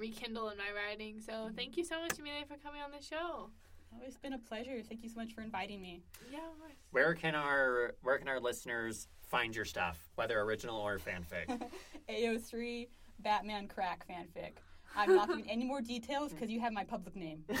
rekindle 0.00 0.48
in 0.48 0.58
my 0.58 0.70
writing. 0.74 1.20
So 1.20 1.32
mm-hmm. 1.32 1.54
thank 1.54 1.76
you 1.76 1.84
so 1.84 2.00
much, 2.00 2.18
Amelia, 2.18 2.46
for 2.46 2.56
coming 2.56 2.80
on 2.80 2.90
the 2.90 3.04
show. 3.04 3.50
Oh, 3.92 3.98
it's 4.06 4.16
been 4.16 4.32
a 4.32 4.38
pleasure. 4.38 4.80
Thank 4.88 5.02
you 5.02 5.08
so 5.08 5.20
much 5.20 5.34
for 5.34 5.42
inviting 5.42 5.80
me. 5.82 6.02
Yeah, 6.32 6.38
of 6.38 6.58
course. 6.58 6.72
Where 6.92 7.14
can 7.14 7.34
our 7.34 7.94
where 8.02 8.18
can 8.18 8.28
our 8.28 8.40
listeners 8.40 9.08
find 9.28 9.54
your 9.54 9.64
stuff, 9.64 9.98
whether 10.14 10.40
original 10.40 10.78
or 10.78 10.98
fanfic? 10.98 11.60
AO3 12.08 12.88
Batman 13.20 13.68
crack 13.68 14.06
fanfic. 14.08 14.52
I'm 14.96 15.14
not 15.14 15.28
giving 15.28 15.48
any 15.48 15.64
more 15.64 15.80
details 15.80 16.32
because 16.32 16.50
you 16.50 16.60
have 16.60 16.72
my 16.72 16.84
public 16.84 17.14
name. 17.14 17.44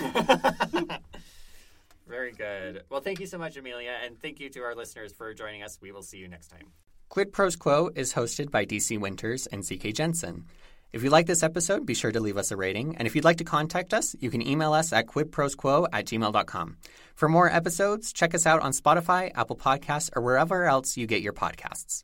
Very 2.08 2.32
good. 2.32 2.82
Well, 2.88 3.00
thank 3.00 3.20
you 3.20 3.26
so 3.26 3.38
much, 3.38 3.56
Amelia, 3.56 3.96
and 4.04 4.20
thank 4.20 4.40
you 4.40 4.50
to 4.50 4.60
our 4.62 4.74
listeners 4.74 5.12
for 5.12 5.32
joining 5.32 5.62
us. 5.62 5.78
We 5.80 5.92
will 5.92 6.02
see 6.02 6.18
you 6.18 6.26
next 6.26 6.48
time. 6.48 6.72
Quid 7.08 7.32
Pros 7.32 7.54
Quo 7.54 7.90
is 7.94 8.14
hosted 8.14 8.50
by 8.50 8.64
DC 8.64 8.98
Winters 8.98 9.46
and 9.46 9.64
CK 9.64 9.94
Jensen. 9.94 10.46
If 10.92 11.04
you 11.04 11.10
like 11.10 11.26
this 11.26 11.42
episode, 11.42 11.86
be 11.86 11.94
sure 11.94 12.10
to 12.10 12.20
leave 12.20 12.36
us 12.36 12.50
a 12.50 12.56
rating. 12.56 12.96
And 12.96 13.06
if 13.06 13.14
you'd 13.14 13.24
like 13.24 13.38
to 13.38 13.44
contact 13.44 13.94
us, 13.94 14.16
you 14.18 14.30
can 14.30 14.46
email 14.46 14.72
us 14.72 14.92
at 14.92 15.06
quidprosquo 15.06 15.86
at 15.92 16.06
gmail.com. 16.06 16.76
For 17.14 17.28
more 17.28 17.48
episodes, 17.50 18.12
check 18.12 18.34
us 18.34 18.46
out 18.46 18.62
on 18.62 18.72
Spotify, 18.72 19.30
Apple 19.34 19.56
Podcasts, 19.56 20.10
or 20.16 20.22
wherever 20.22 20.64
else 20.64 20.96
you 20.96 21.06
get 21.06 21.22
your 21.22 21.32
podcasts. 21.32 22.02